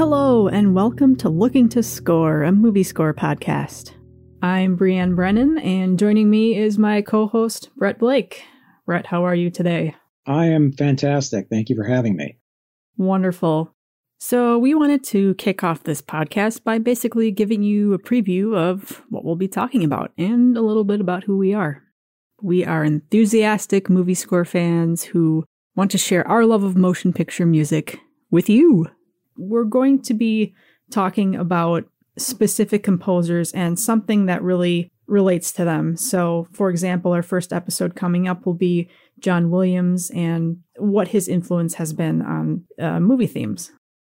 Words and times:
and 0.00 0.74
welcome 0.74 1.14
to 1.14 1.28
Looking 1.28 1.68
to 1.68 1.82
Score, 1.82 2.42
a 2.42 2.50
movie 2.50 2.82
score 2.82 3.12
podcast. 3.12 3.92
I'm 4.40 4.78
Brianne 4.78 5.14
Brennan, 5.14 5.58
and 5.58 5.98
joining 5.98 6.30
me 6.30 6.56
is 6.56 6.78
my 6.78 7.02
co 7.02 7.26
host, 7.26 7.68
Brett 7.76 7.98
Blake. 7.98 8.42
Brett, 8.86 9.04
how 9.04 9.24
are 9.26 9.34
you 9.34 9.50
today? 9.50 9.94
I 10.26 10.46
am 10.46 10.72
fantastic. 10.72 11.48
Thank 11.50 11.68
you 11.68 11.76
for 11.76 11.84
having 11.84 12.16
me. 12.16 12.38
Wonderful. 12.96 13.74
So, 14.18 14.56
we 14.56 14.74
wanted 14.74 15.04
to 15.04 15.34
kick 15.34 15.62
off 15.62 15.84
this 15.84 16.00
podcast 16.00 16.64
by 16.64 16.78
basically 16.78 17.30
giving 17.30 17.62
you 17.62 17.92
a 17.92 17.98
preview 17.98 18.56
of 18.56 19.02
what 19.10 19.22
we'll 19.22 19.36
be 19.36 19.48
talking 19.48 19.84
about 19.84 20.12
and 20.16 20.56
a 20.56 20.62
little 20.62 20.84
bit 20.84 21.02
about 21.02 21.24
who 21.24 21.36
we 21.36 21.52
are. 21.52 21.82
We 22.40 22.64
are 22.64 22.84
enthusiastic 22.84 23.90
movie 23.90 24.14
score 24.14 24.46
fans 24.46 25.04
who 25.04 25.44
want 25.76 25.90
to 25.90 25.98
share 25.98 26.26
our 26.26 26.46
love 26.46 26.62
of 26.62 26.74
motion 26.74 27.12
picture 27.12 27.44
music 27.44 28.00
with 28.30 28.48
you 28.48 28.86
we're 29.40 29.64
going 29.64 30.02
to 30.02 30.14
be 30.14 30.54
talking 30.90 31.34
about 31.34 31.84
specific 32.18 32.82
composers 32.82 33.52
and 33.52 33.78
something 33.78 34.26
that 34.26 34.42
really 34.42 34.92
relates 35.06 35.52
to 35.52 35.64
them. 35.64 35.96
So, 35.96 36.46
for 36.52 36.70
example, 36.70 37.12
our 37.12 37.22
first 37.22 37.52
episode 37.52 37.96
coming 37.96 38.28
up 38.28 38.46
will 38.46 38.54
be 38.54 38.88
John 39.18 39.50
Williams 39.50 40.10
and 40.10 40.58
what 40.76 41.08
his 41.08 41.28
influence 41.28 41.74
has 41.74 41.92
been 41.92 42.22
on 42.22 42.64
uh, 42.78 43.00
movie 43.00 43.26
themes. 43.26 43.72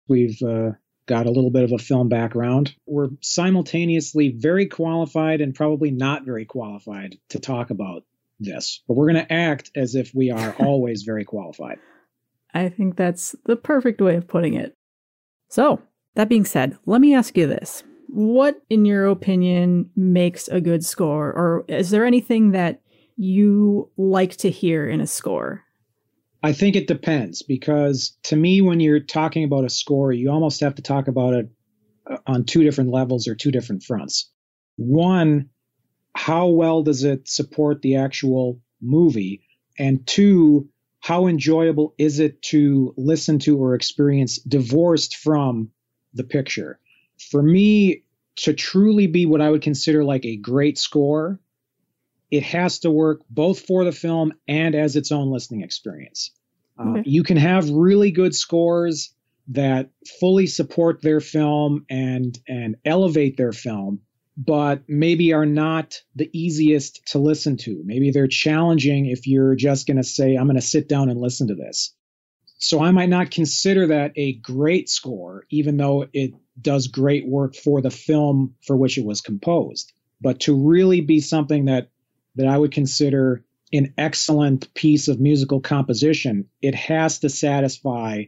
We've 0.08 0.42
uh, 0.42 0.72
got 1.06 1.28
a 1.28 1.32
little 1.32 1.50
bit 1.50 1.64
of 1.64 1.72
a 1.72 1.78
film 1.78 2.10
background. 2.10 2.76
We're 2.86 3.10
simultaneously 3.22 4.36
very 4.38 4.66
qualified 4.66 5.42
and 5.42 5.56
probably 5.56 5.92
not 5.92 6.26
very 6.26 6.46
qualified 6.46 7.18
to 7.30 7.40
talk 7.40 7.70
about 7.70 8.04
this, 8.40 8.82
but 8.88 8.96
we're 8.96 9.12
going 9.12 9.26
to 9.26 9.34
act 9.34 9.72
as 9.76 9.96
if 9.96 10.14
we 10.14 10.32
are 10.32 10.56
always 10.60 11.04
very 11.04 11.24
qualified. 11.24 11.80
I 12.54 12.68
think 12.70 12.98
that's 12.98 13.34
the 13.46 13.56
perfect 13.56 14.02
way 14.02 14.16
of 14.16 14.28
putting 14.28 14.56
it. 14.56 14.76
So, 15.52 15.82
that 16.16 16.30
being 16.30 16.46
said, 16.46 16.78
let 16.86 17.02
me 17.02 17.14
ask 17.14 17.38
you 17.38 17.46
this. 17.46 17.84
What, 18.08 18.62
in 18.70 18.86
your 18.86 19.08
opinion, 19.08 19.90
makes 19.98 20.48
a 20.48 20.62
good 20.62 20.86
score? 20.86 21.28
Or 21.28 21.66
is 21.68 21.90
there 21.90 22.06
anything 22.06 22.52
that 22.52 22.82
you 23.18 23.90
like 23.98 24.38
to 24.38 24.50
hear 24.50 24.88
in 24.88 25.02
a 25.02 25.08
score? 25.08 25.66
I 26.42 26.54
think 26.54 26.78
it 26.78 26.88
depends 26.88 27.42
because 27.44 28.18
to 28.24 28.38
me, 28.38 28.62
when 28.62 28.80
you're 28.80 29.02
talking 29.02 29.44
about 29.44 29.66
a 29.66 29.70
score, 29.70 30.14
you 30.14 30.32
almost 30.32 30.62
have 30.62 30.76
to 30.76 30.82
talk 30.82 31.10
about 31.10 31.34
it 31.34 31.50
uh, 32.10 32.18
on 32.26 32.46
two 32.46 32.64
different 32.64 32.92
levels 32.92 33.28
or 33.28 33.36
two 33.36 33.52
different 33.52 33.84
fronts. 33.84 34.32
One, 34.78 35.50
how 36.16 36.48
well 36.48 36.82
does 36.82 37.04
it 37.04 37.28
support 37.28 37.82
the 37.82 37.98
actual 37.98 38.62
movie? 38.82 39.42
And 39.78 40.08
two, 40.08 40.70
how 41.02 41.28
enjoyable 41.28 41.94
is 41.98 42.20
it 42.20 42.42
to 42.44 42.94
listen 42.96 43.40
to 43.40 43.58
or 43.58 43.76
experience 43.76 44.38
divorced 44.38 45.18
from 45.18 45.72
the 46.14 46.24
picture? 46.24 46.80
For 47.32 47.42
me, 47.42 48.04
to 48.38 48.54
truly 48.54 49.08
be 49.08 49.26
what 49.26 49.42
I 49.42 49.50
would 49.50 49.62
consider 49.62 50.04
like 50.04 50.26
a 50.26 50.38
great 50.38 50.78
score, 50.78 51.40
it 52.30 52.44
has 52.44 52.80
to 52.80 52.92
work 52.92 53.22
both 53.30 53.62
for 53.62 53.84
the 53.84 53.92
film 53.92 54.34
and 54.48 54.74
as 54.76 54.96
its 54.96 55.12
own 55.12 55.32
listening 55.32 55.62
experience. 55.62 56.32
Uh, 56.78 57.02
you 57.04 57.24
can 57.24 57.38
have 57.38 57.70
really 57.70 58.12
good 58.12 58.34
scores 58.34 59.14
that 59.50 59.90
fully 60.20 60.48
support 60.48 61.02
their 61.02 61.20
film 61.20 61.86
and 61.90 62.40
and 62.48 62.78
elevate 62.86 63.38
their 63.38 63.52
film 63.52 64.02
but 64.38 64.84
maybe 64.88 65.34
are 65.34 65.46
not 65.46 66.02
the 66.16 66.30
easiest 66.34 67.06
to 67.08 67.20
listen 67.20 67.58
to. 67.58 67.82
Maybe 67.86 68.12
they're 68.12 68.28
challenging 68.28 69.06
if 69.06 69.28
you're 69.28 69.56
just 69.56 69.88
going 69.88 69.98
to 69.98 70.04
say, 70.04 70.36
I'm 70.36 70.46
going 70.46 70.56
to 70.56 70.62
sit 70.62 70.88
down 70.88 71.10
and 71.10 71.20
listen 71.20 71.48
to 71.48 71.56
this. 71.56 71.94
So 72.58 72.82
I 72.82 72.92
might 72.92 73.10
not 73.10 73.32
consider 73.32 73.88
that 73.88 74.14
a 74.16 74.34
great 74.34 74.88
score, 74.88 75.46
even 75.50 75.78
though 75.78 76.08
it 76.14 76.34
does 76.60 76.88
great 76.88 77.28
work 77.28 77.56
for 77.56 77.82
the 77.82 77.90
film 77.90 78.56
for 78.66 78.78
which 78.78 78.98
it 78.98 79.06
was 79.06 79.22
composed. 79.22 79.92
But 80.22 80.42
to 80.42 80.56
really 80.56 81.02
be 81.02 81.20
something 81.20 81.66
that 81.66 81.90
that 82.36 82.48
I 82.48 82.58
would 82.58 82.72
consider 82.72 83.44
an 83.74 83.94
excellent 83.98 84.74
piece 84.74 85.08
of 85.08 85.20
musical 85.20 85.60
composition, 85.60 86.50
it 86.62 86.76
has 86.76 87.20
to 87.20 87.30
satisfy 87.30 88.26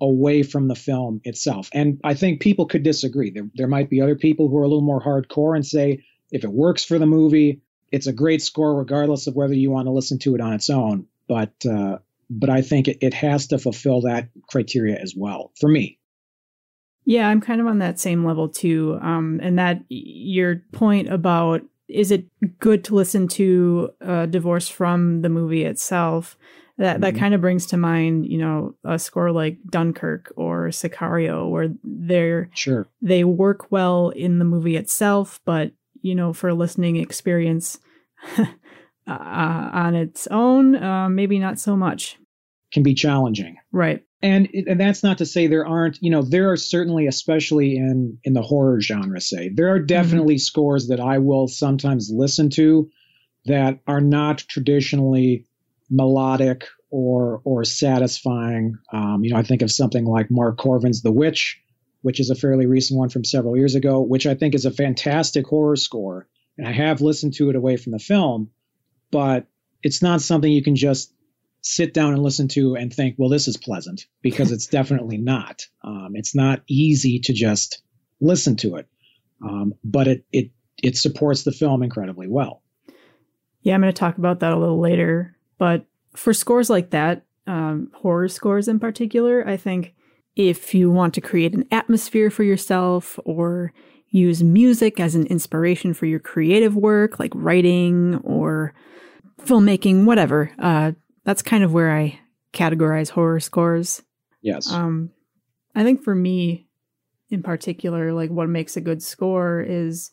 away 0.00 0.42
from 0.42 0.68
the 0.68 0.74
film 0.74 1.20
itself. 1.24 1.68
And 1.72 2.00
I 2.04 2.14
think 2.14 2.40
people 2.40 2.66
could 2.66 2.82
disagree. 2.82 3.30
There, 3.30 3.48
there 3.54 3.68
might 3.68 3.90
be 3.90 4.00
other 4.00 4.16
people 4.16 4.48
who 4.48 4.58
are 4.58 4.62
a 4.62 4.68
little 4.68 4.82
more 4.82 5.02
hardcore 5.02 5.54
and 5.54 5.64
say, 5.64 6.04
if 6.30 6.44
it 6.44 6.52
works 6.52 6.84
for 6.84 6.98
the 6.98 7.06
movie, 7.06 7.60
it's 7.92 8.06
a 8.06 8.12
great 8.12 8.42
score, 8.42 8.76
regardless 8.76 9.26
of 9.26 9.34
whether 9.34 9.54
you 9.54 9.70
want 9.70 9.86
to 9.86 9.92
listen 9.92 10.18
to 10.20 10.34
it 10.34 10.40
on 10.40 10.52
its 10.52 10.70
own. 10.70 11.06
But 11.28 11.54
uh, 11.64 11.98
but 12.28 12.50
I 12.50 12.62
think 12.62 12.88
it, 12.88 12.98
it 13.00 13.14
has 13.14 13.46
to 13.48 13.58
fulfill 13.58 14.02
that 14.02 14.28
criteria 14.48 14.96
as 14.96 15.14
well 15.16 15.52
for 15.60 15.68
me. 15.68 15.98
Yeah, 17.04 17.28
I'm 17.28 17.40
kind 17.40 17.60
of 17.60 17.68
on 17.68 17.78
that 17.78 18.00
same 18.00 18.24
level 18.24 18.48
too. 18.48 18.98
Um, 19.00 19.40
and 19.42 19.58
that 19.58 19.82
your 19.88 20.62
point 20.72 21.12
about 21.12 21.62
is 21.88 22.10
it 22.10 22.26
good 22.58 22.82
to 22.84 22.96
listen 22.96 23.28
to 23.28 23.90
uh, 24.04 24.26
divorce 24.26 24.68
from 24.68 25.22
the 25.22 25.28
movie 25.28 25.64
itself? 25.64 26.36
That 26.78 27.00
that 27.00 27.14
mm-hmm. 27.14 27.18
kind 27.18 27.34
of 27.34 27.40
brings 27.40 27.66
to 27.66 27.76
mind 27.76 28.26
you 28.26 28.38
know 28.38 28.74
a 28.84 28.98
score 28.98 29.32
like 29.32 29.58
dunkirk 29.70 30.32
or 30.36 30.68
sicario 30.68 31.48
where 31.48 31.68
they're 31.84 32.50
sure 32.54 32.88
they 33.02 33.24
work 33.24 33.70
well 33.70 34.10
in 34.10 34.38
the 34.38 34.44
movie 34.44 34.76
itself 34.76 35.40
but 35.44 35.72
you 36.02 36.14
know 36.14 36.32
for 36.32 36.48
a 36.48 36.54
listening 36.54 36.96
experience 36.96 37.78
uh, 38.38 38.46
on 39.08 39.94
its 39.94 40.26
own 40.28 40.76
uh, 40.76 41.08
maybe 41.08 41.38
not 41.38 41.58
so 41.58 41.76
much 41.76 42.18
can 42.72 42.82
be 42.82 42.94
challenging 42.94 43.56
right 43.72 44.02
and 44.22 44.48
and 44.52 44.80
that's 44.80 45.02
not 45.02 45.18
to 45.18 45.26
say 45.26 45.46
there 45.46 45.66
aren't 45.66 45.98
you 46.00 46.10
know 46.10 46.22
there 46.22 46.50
are 46.50 46.56
certainly 46.56 47.06
especially 47.06 47.76
in 47.76 48.18
in 48.24 48.32
the 48.32 48.42
horror 48.42 48.80
genre 48.80 49.20
say 49.20 49.50
there 49.54 49.72
are 49.72 49.78
mm-hmm. 49.78 49.86
definitely 49.86 50.34
mm-hmm. 50.34 50.40
scores 50.40 50.88
that 50.88 51.00
i 51.00 51.18
will 51.18 51.48
sometimes 51.48 52.10
listen 52.12 52.50
to 52.50 52.88
that 53.44 53.78
are 53.86 54.00
not 54.00 54.38
traditionally 54.38 55.46
melodic 55.90 56.66
or 56.90 57.40
or 57.44 57.64
satisfying. 57.64 58.78
Um, 58.92 59.24
you 59.24 59.32
know, 59.32 59.38
I 59.38 59.42
think 59.42 59.62
of 59.62 59.70
something 59.70 60.04
like 60.04 60.30
Mark 60.30 60.58
Korven's 60.58 61.02
The 61.02 61.12
Witch, 61.12 61.60
which 62.02 62.20
is 62.20 62.30
a 62.30 62.34
fairly 62.34 62.66
recent 62.66 62.98
one 62.98 63.08
from 63.08 63.24
several 63.24 63.56
years 63.56 63.74
ago, 63.74 64.00
which 64.00 64.26
I 64.26 64.34
think 64.34 64.54
is 64.54 64.64
a 64.64 64.70
fantastic 64.70 65.46
horror 65.46 65.76
score. 65.76 66.28
And 66.58 66.66
I 66.66 66.72
have 66.72 67.00
listened 67.00 67.34
to 67.34 67.50
it 67.50 67.56
away 67.56 67.76
from 67.76 67.92
the 67.92 67.98
film, 67.98 68.50
but 69.10 69.46
it's 69.82 70.02
not 70.02 70.22
something 70.22 70.50
you 70.50 70.62
can 70.62 70.76
just 70.76 71.12
sit 71.60 71.92
down 71.92 72.14
and 72.14 72.22
listen 72.22 72.48
to 72.48 72.76
and 72.76 72.92
think, 72.92 73.16
well, 73.18 73.28
this 73.28 73.48
is 73.48 73.56
pleasant, 73.56 74.06
because 74.22 74.52
it's 74.52 74.66
definitely 74.78 75.18
not. 75.18 75.66
Um, 75.84 76.12
it's 76.14 76.34
not 76.34 76.62
easy 76.68 77.20
to 77.20 77.32
just 77.32 77.82
listen 78.20 78.56
to 78.56 78.76
it, 78.76 78.88
um, 79.44 79.74
but 79.84 80.08
it 80.08 80.24
it 80.32 80.50
it 80.82 80.96
supports 80.96 81.42
the 81.42 81.52
film 81.52 81.82
incredibly 81.82 82.28
well. 82.28 82.62
Yeah, 83.62 83.74
I'm 83.74 83.80
going 83.80 83.92
to 83.92 83.98
talk 83.98 84.16
about 84.18 84.40
that 84.40 84.52
a 84.52 84.58
little 84.58 84.80
later. 84.80 85.35
But 85.58 85.86
for 86.14 86.32
scores 86.34 86.70
like 86.70 86.90
that, 86.90 87.24
um, 87.46 87.90
horror 87.94 88.28
scores 88.28 88.68
in 88.68 88.80
particular, 88.80 89.46
I 89.46 89.56
think 89.56 89.94
if 90.34 90.74
you 90.74 90.90
want 90.90 91.14
to 91.14 91.20
create 91.20 91.54
an 91.54 91.64
atmosphere 91.70 92.30
for 92.30 92.42
yourself 92.42 93.18
or 93.24 93.72
use 94.10 94.42
music 94.42 95.00
as 95.00 95.14
an 95.14 95.26
inspiration 95.26 95.94
for 95.94 96.06
your 96.06 96.20
creative 96.20 96.76
work, 96.76 97.18
like 97.18 97.32
writing 97.34 98.16
or 98.24 98.74
filmmaking, 99.42 100.04
whatever, 100.04 100.50
uh, 100.58 100.92
that's 101.24 101.42
kind 101.42 101.64
of 101.64 101.72
where 101.72 101.92
I 101.92 102.18
categorize 102.52 103.10
horror 103.10 103.40
scores. 103.40 104.02
Yes. 104.42 104.70
Um, 104.70 105.10
I 105.74 105.82
think 105.82 106.02
for 106.02 106.14
me, 106.14 106.68
in 107.30 107.42
particular, 107.42 108.12
like 108.12 108.30
what 108.30 108.48
makes 108.48 108.76
a 108.76 108.80
good 108.80 109.02
score 109.02 109.60
is 109.60 110.12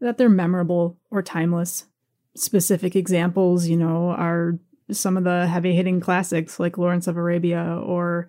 that 0.00 0.18
they're 0.18 0.28
memorable 0.28 0.98
or 1.10 1.22
timeless 1.22 1.86
specific 2.36 2.94
examples, 2.94 3.66
you 3.66 3.76
know, 3.76 4.10
are 4.10 4.58
some 4.90 5.16
of 5.16 5.24
the 5.24 5.46
heavy 5.46 5.74
hitting 5.74 6.00
classics 6.00 6.60
like 6.60 6.78
Lawrence 6.78 7.06
of 7.06 7.16
Arabia 7.16 7.80
or 7.84 8.28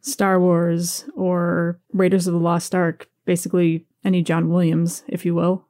Star 0.00 0.40
Wars 0.40 1.04
or 1.14 1.80
Raiders 1.92 2.26
of 2.26 2.34
the 2.34 2.40
Lost 2.40 2.74
Ark, 2.74 3.08
basically 3.24 3.86
any 4.04 4.22
John 4.22 4.50
Williams, 4.50 5.02
if 5.08 5.24
you 5.24 5.34
will. 5.34 5.64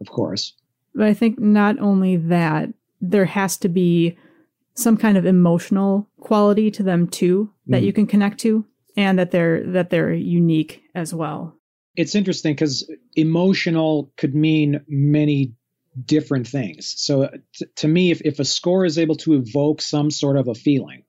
Of 0.00 0.08
course. 0.08 0.54
But 0.94 1.06
I 1.06 1.14
think 1.14 1.38
not 1.38 1.78
only 1.78 2.16
that, 2.16 2.70
there 3.00 3.26
has 3.26 3.56
to 3.58 3.68
be 3.68 4.16
some 4.74 4.96
kind 4.96 5.16
of 5.16 5.26
emotional 5.26 6.08
quality 6.20 6.70
to 6.70 6.82
them 6.82 7.06
too 7.08 7.50
that 7.66 7.82
mm. 7.82 7.86
you 7.86 7.92
can 7.92 8.06
connect 8.06 8.38
to 8.40 8.64
and 8.96 9.18
that 9.18 9.30
they're 9.30 9.64
that 9.72 9.90
they're 9.90 10.12
unique 10.12 10.82
as 10.94 11.12
well. 11.14 11.54
It's 11.96 12.14
interesting 12.14 12.54
because 12.54 12.90
emotional 13.14 14.12
could 14.16 14.34
mean 14.34 14.80
many 14.88 15.54
different 16.04 16.46
things. 16.46 16.94
So 16.96 17.30
t- 17.54 17.66
to 17.76 17.88
me, 17.88 18.10
if, 18.10 18.20
if 18.24 18.38
a 18.38 18.44
score 18.44 18.84
is 18.84 18.98
able 18.98 19.16
to 19.16 19.34
evoke 19.34 19.80
some 19.80 20.10
sort 20.10 20.36
of 20.36 20.48
a 20.48 20.54
feeling 20.54 21.04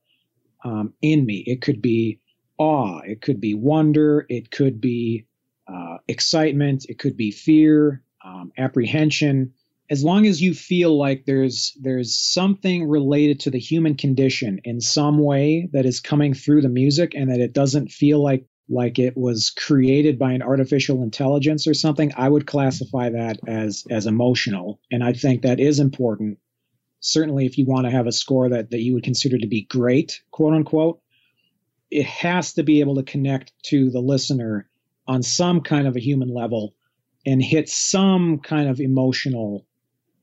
um, 0.63 0.93
in 1.01 1.25
me, 1.25 1.43
it 1.45 1.61
could 1.61 1.81
be 1.81 2.19
awe, 2.57 3.01
it 3.05 3.21
could 3.21 3.39
be 3.39 3.53
wonder, 3.53 4.25
it 4.29 4.49
could 4.49 4.79
be 4.79 5.25
uh, 5.67 5.97
excitement, 6.07 6.85
it 6.89 6.97
could 6.97 7.17
be 7.17 7.31
fear, 7.31 8.03
um, 8.23 8.51
apprehension. 8.57 9.53
As 9.89 10.03
long 10.03 10.25
as 10.25 10.41
you 10.41 10.53
feel 10.53 10.97
like 10.97 11.25
there's 11.25 11.77
there's 11.81 12.17
something 12.17 12.87
related 12.87 13.41
to 13.41 13.51
the 13.51 13.59
human 13.59 13.95
condition 13.95 14.59
in 14.63 14.81
some 14.81 15.19
way 15.19 15.69
that 15.71 15.85
is 15.85 16.01
coming 16.01 16.33
through 16.33 16.61
the 16.61 16.69
music, 16.69 17.13
and 17.15 17.31
that 17.31 17.39
it 17.39 17.53
doesn't 17.53 17.91
feel 17.91 18.21
like 18.21 18.45
like 18.69 18.99
it 18.99 19.15
was 19.15 19.49
created 19.49 20.19
by 20.19 20.33
an 20.33 20.41
artificial 20.41 21.01
intelligence 21.03 21.67
or 21.67 21.73
something, 21.73 22.11
I 22.17 22.27
would 22.27 22.47
classify 22.47 23.09
that 23.09 23.39
as 23.47 23.85
as 23.89 24.05
emotional. 24.05 24.79
And 24.91 25.03
I 25.03 25.13
think 25.13 25.41
that 25.41 25.59
is 25.59 25.79
important. 25.79 26.39
Certainly 26.99 27.45
if 27.45 27.57
you 27.57 27.65
want 27.65 27.85
to 27.85 27.91
have 27.91 28.07
a 28.07 28.11
score 28.11 28.49
that, 28.49 28.71
that 28.71 28.81
you 28.81 28.93
would 28.93 29.03
consider 29.03 29.37
to 29.37 29.47
be 29.47 29.63
great, 29.63 30.21
quote 30.31 30.53
unquote, 30.53 30.99
it 31.89 32.05
has 32.05 32.53
to 32.53 32.63
be 32.63 32.81
able 32.81 32.95
to 32.95 33.03
connect 33.03 33.53
to 33.65 33.89
the 33.89 34.01
listener 34.01 34.67
on 35.07 35.23
some 35.23 35.61
kind 35.61 35.87
of 35.87 35.95
a 35.95 36.01
human 36.01 36.33
level 36.33 36.75
and 37.25 37.41
hit 37.41 37.69
some 37.69 38.39
kind 38.39 38.69
of 38.69 38.79
emotional 38.79 39.65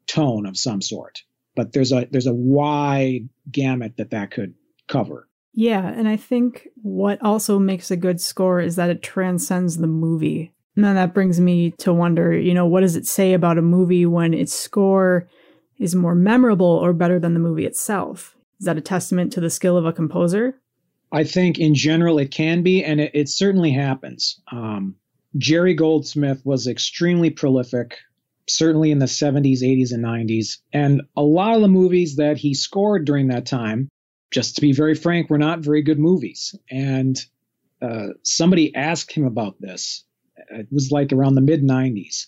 tone 0.06 0.46
of 0.46 0.56
some 0.56 0.82
sort. 0.82 1.23
But 1.56 1.73
there's 1.73 1.93
a 1.93 2.06
there's 2.11 2.26
a 2.26 2.35
wide 2.35 3.29
gamut 3.50 3.96
that 3.96 4.11
that 4.11 4.31
could 4.31 4.55
cover. 4.88 5.29
Yeah, 5.54 5.86
and 5.86 6.08
I 6.08 6.16
think 6.16 6.68
what 6.82 7.22
also 7.22 7.58
makes 7.58 7.90
a 7.90 7.96
good 7.96 8.20
score 8.20 8.60
is 8.60 8.76
that 8.76 8.90
it 8.90 9.02
transcends 9.02 9.78
the 9.78 9.86
movie. 9.86 10.52
And 10.76 10.84
that 10.84 11.14
brings 11.14 11.40
me 11.40 11.70
to 11.78 11.92
wonder, 11.92 12.36
you 12.36 12.52
know, 12.52 12.66
what 12.66 12.80
does 12.80 12.96
it 12.96 13.06
say 13.06 13.32
about 13.32 13.58
a 13.58 13.62
movie 13.62 14.06
when 14.06 14.34
its 14.34 14.52
score 14.52 15.28
is 15.78 15.94
more 15.94 16.16
memorable 16.16 16.66
or 16.66 16.92
better 16.92 17.20
than 17.20 17.34
the 17.34 17.40
movie 17.40 17.66
itself? 17.66 18.36
Is 18.58 18.66
that 18.66 18.76
a 18.76 18.80
testament 18.80 19.32
to 19.32 19.40
the 19.40 19.50
skill 19.50 19.76
of 19.76 19.86
a 19.86 19.92
composer? 19.92 20.58
I 21.12 21.22
think 21.22 21.60
in 21.60 21.76
general 21.76 22.18
it 22.18 22.32
can 22.32 22.62
be, 22.62 22.82
and 22.82 23.00
it, 23.00 23.12
it 23.14 23.28
certainly 23.28 23.70
happens. 23.70 24.40
Um, 24.50 24.96
Jerry 25.36 25.74
Goldsmith 25.74 26.44
was 26.44 26.66
extremely 26.66 27.30
prolific, 27.30 27.98
certainly 28.48 28.90
in 28.90 28.98
the 28.98 29.06
70s, 29.06 29.62
80s, 29.62 29.92
and 29.92 30.04
90s. 30.04 30.58
And 30.72 31.02
a 31.16 31.22
lot 31.22 31.54
of 31.54 31.62
the 31.62 31.68
movies 31.68 32.16
that 32.16 32.36
he 32.36 32.54
scored 32.54 33.04
during 33.04 33.28
that 33.28 33.46
time 33.46 33.88
just 34.34 34.56
to 34.56 34.60
be 34.60 34.72
very 34.72 34.96
frank, 34.96 35.31
were 35.31 35.38
not 35.38 35.60
very 35.60 35.81
good 35.81 35.98
movies. 35.98 36.56
And 36.69 37.16
uh, 37.81 38.08
somebody 38.25 38.75
asked 38.75 39.12
him 39.12 39.25
about 39.25 39.60
this. 39.60 40.02
It 40.50 40.66
was 40.72 40.90
like 40.90 41.12
around 41.12 41.36
the 41.36 41.40
mid 41.40 41.62
90s. 41.62 42.26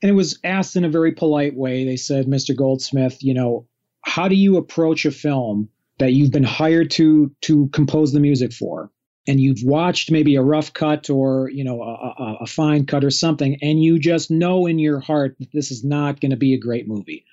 And 0.00 0.08
it 0.08 0.14
was 0.14 0.38
asked 0.44 0.76
in 0.76 0.84
a 0.84 0.88
very 0.88 1.10
polite 1.10 1.56
way. 1.56 1.84
They 1.84 1.96
said, 1.96 2.26
Mr. 2.26 2.54
Goldsmith, 2.54 3.24
you 3.24 3.34
know, 3.34 3.66
how 4.02 4.28
do 4.28 4.36
you 4.36 4.56
approach 4.56 5.04
a 5.04 5.10
film 5.10 5.68
that 5.98 6.12
you've 6.12 6.30
been 6.30 6.44
hired 6.44 6.92
to 6.92 7.34
to 7.42 7.66
compose 7.72 8.12
the 8.12 8.20
music 8.20 8.52
for? 8.52 8.92
And 9.26 9.40
you've 9.40 9.64
watched 9.64 10.12
maybe 10.12 10.36
a 10.36 10.42
rough 10.42 10.72
cut 10.72 11.10
or 11.10 11.50
you 11.50 11.64
know 11.64 11.82
a, 11.82 12.22
a, 12.22 12.36
a 12.42 12.46
fine 12.46 12.86
cut 12.86 13.04
or 13.04 13.10
something, 13.10 13.58
and 13.60 13.82
you 13.82 13.98
just 13.98 14.30
know 14.30 14.66
in 14.66 14.78
your 14.78 15.00
heart 15.00 15.36
that 15.40 15.50
this 15.52 15.72
is 15.72 15.82
not 15.84 16.20
going 16.20 16.30
to 16.30 16.36
be 16.36 16.54
a 16.54 16.58
great 16.58 16.86
movie. 16.86 17.24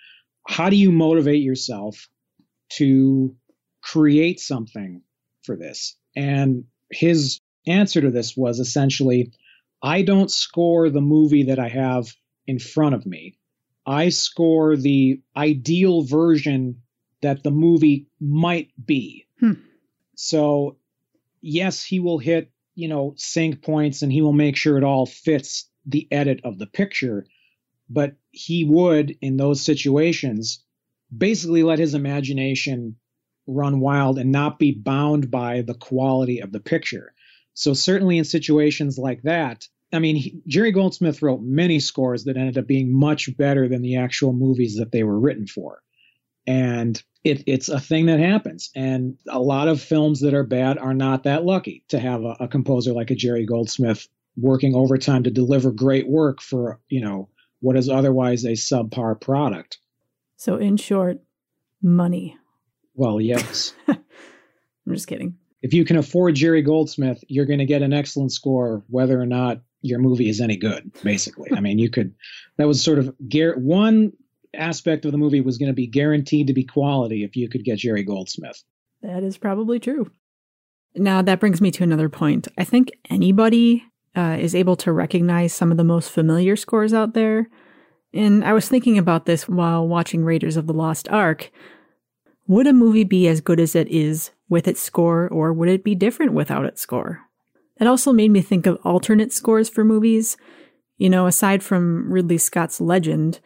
How 0.47 0.71
do 0.71 0.75
you 0.75 0.91
motivate 0.91 1.43
yourself 1.43 2.09
to 2.71 3.35
create 3.85 4.39
something 4.39 5.01
for 5.43 5.55
this. 5.55 5.95
And 6.15 6.65
his 6.91 7.39
answer 7.67 8.01
to 8.01 8.11
this 8.11 8.35
was 8.35 8.59
essentially 8.59 9.31
I 9.81 10.01
don't 10.01 10.31
score 10.31 10.89
the 10.89 11.01
movie 11.01 11.43
that 11.43 11.59
I 11.59 11.67
have 11.67 12.07
in 12.47 12.57
front 12.57 12.95
of 12.95 13.05
me. 13.05 13.37
I 13.85 14.09
score 14.09 14.75
the 14.75 15.21
ideal 15.37 16.01
version 16.01 16.81
that 17.21 17.43
the 17.43 17.51
movie 17.51 18.07
might 18.19 18.69
be. 18.83 19.27
Hmm. 19.39 19.53
So, 20.15 20.77
yes, 21.41 21.83
he 21.83 21.99
will 21.99 22.17
hit, 22.17 22.51
you 22.73 22.87
know, 22.87 23.13
sync 23.17 23.61
points 23.61 24.01
and 24.01 24.11
he 24.11 24.21
will 24.21 24.33
make 24.33 24.55
sure 24.55 24.77
it 24.77 24.83
all 24.83 25.05
fits 25.05 25.69
the 25.85 26.07
edit 26.09 26.41
of 26.43 26.57
the 26.57 26.67
picture. 26.67 27.27
But 27.89 28.15
he 28.31 28.65
would, 28.65 29.15
in 29.21 29.37
those 29.37 29.61
situations, 29.61 30.63
basically 31.15 31.61
let 31.61 31.77
his 31.77 31.93
imagination 31.93 32.95
run 33.47 33.79
wild 33.79 34.17
and 34.17 34.31
not 34.31 34.59
be 34.59 34.71
bound 34.71 35.29
by 35.29 35.61
the 35.61 35.73
quality 35.75 36.39
of 36.39 36.51
the 36.51 36.59
picture. 36.59 37.13
So 37.53 37.73
certainly 37.73 38.17
in 38.17 38.25
situations 38.25 38.97
like 38.97 39.21
that, 39.23 39.67
I 39.93 39.99
mean, 39.99 40.15
he, 40.15 40.41
Jerry 40.47 40.71
Goldsmith 40.71 41.21
wrote 41.21 41.41
many 41.41 41.79
scores 41.79 42.25
that 42.25 42.37
ended 42.37 42.57
up 42.57 42.67
being 42.67 42.93
much 42.93 43.35
better 43.37 43.67
than 43.67 43.81
the 43.81 43.97
actual 43.97 44.33
movies 44.33 44.77
that 44.77 44.91
they 44.91 45.03
were 45.03 45.19
written 45.19 45.47
for. 45.47 45.81
And 46.47 47.01
it, 47.23 47.43
it's 47.47 47.69
a 47.69 47.79
thing 47.79 48.07
that 48.07 48.19
happens. 48.19 48.69
And 48.75 49.17
a 49.29 49.39
lot 49.39 49.67
of 49.67 49.81
films 49.81 50.21
that 50.21 50.33
are 50.33 50.43
bad 50.43 50.77
are 50.77 50.93
not 50.93 51.23
that 51.23 51.45
lucky 51.45 51.83
to 51.89 51.99
have 51.99 52.23
a, 52.23 52.35
a 52.41 52.47
composer 52.47 52.93
like 52.93 53.09
a 53.09 53.15
Jerry 53.15 53.45
Goldsmith 53.45 54.07
working 54.37 54.75
overtime 54.75 55.23
to 55.23 55.31
deliver 55.31 55.71
great 55.71 56.07
work 56.07 56.41
for, 56.41 56.79
you 56.89 57.01
know, 57.01 57.29
what 57.61 57.77
is 57.77 57.89
otherwise 57.89 58.43
a 58.43 58.51
subpar 58.51 59.19
product. 59.19 59.79
So, 60.35 60.57
in 60.57 60.77
short, 60.77 61.21
money. 61.81 62.37
Well, 62.95 63.21
yes. 63.21 63.73
I'm 63.87 63.97
just 64.89 65.07
kidding. 65.07 65.37
If 65.61 65.73
you 65.73 65.83
can 65.85 65.97
afford 65.97 66.35
Jerry 66.35 66.61
Goldsmith, 66.61 67.23
you're 67.27 67.45
going 67.45 67.59
to 67.59 67.65
get 67.65 67.81
an 67.81 67.93
excellent 67.93 68.31
score, 68.31 68.83
whether 68.87 69.19
or 69.19 69.25
not 69.25 69.61
your 69.81 69.99
movie 69.99 70.29
is 70.29 70.41
any 70.41 70.57
good. 70.57 70.91
Basically, 71.03 71.51
I 71.55 71.59
mean, 71.59 71.79
you 71.79 71.89
could. 71.89 72.13
That 72.57 72.67
was 72.67 72.83
sort 72.83 72.99
of 72.99 73.13
one 73.57 74.13
aspect 74.53 75.05
of 75.05 75.11
the 75.11 75.17
movie 75.17 75.41
was 75.41 75.57
going 75.57 75.67
to 75.67 75.73
be 75.73 75.87
guaranteed 75.87 76.47
to 76.47 76.53
be 76.53 76.63
quality 76.63 77.23
if 77.23 77.35
you 77.35 77.49
could 77.49 77.63
get 77.63 77.79
Jerry 77.79 78.03
Goldsmith. 78.03 78.63
That 79.01 79.23
is 79.23 79.37
probably 79.37 79.79
true. 79.79 80.09
Now 80.95 81.21
that 81.21 81.39
brings 81.39 81.61
me 81.61 81.71
to 81.71 81.83
another 81.83 82.09
point. 82.09 82.47
I 82.57 82.63
think 82.63 82.91
anybody 83.09 83.83
uh, 84.15 84.37
is 84.39 84.55
able 84.55 84.75
to 84.77 84.91
recognize 84.91 85.53
some 85.53 85.71
of 85.71 85.77
the 85.77 85.83
most 85.83 86.09
familiar 86.09 86.55
scores 86.55 86.93
out 86.93 87.13
there. 87.13 87.49
And 88.13 88.45
I 88.45 88.53
was 88.53 88.69
thinking 88.69 88.97
about 88.97 89.25
this 89.25 89.47
while 89.47 89.87
watching 89.87 90.23
Raiders 90.23 90.55
of 90.55 90.67
the 90.67 90.73
Lost 90.73 91.09
Ark, 91.09 91.51
would 92.47 92.67
a 92.67 92.73
movie 92.73 93.03
be 93.03 93.27
as 93.27 93.41
good 93.41 93.59
as 93.59 93.75
it 93.75 93.87
is 93.87 94.31
with 94.49 94.67
its 94.67 94.81
score, 94.81 95.27
or 95.29 95.51
would 95.53 95.69
it 95.69 95.83
be 95.83 95.95
different 95.95 96.33
without 96.33 96.65
its 96.65 96.81
score? 96.81 97.21
It 97.79 97.87
also 97.87 98.13
made 98.13 98.31
me 98.31 98.41
think 98.41 98.65
of 98.65 98.77
alternate 98.83 99.33
scores 99.33 99.69
for 99.69 99.83
movies. 99.83 100.37
You 100.97 101.09
know, 101.09 101.27
aside 101.27 101.63
from 101.63 102.11
Ridley 102.11 102.37
Scott's 102.37 102.79
Legend, 102.79 103.39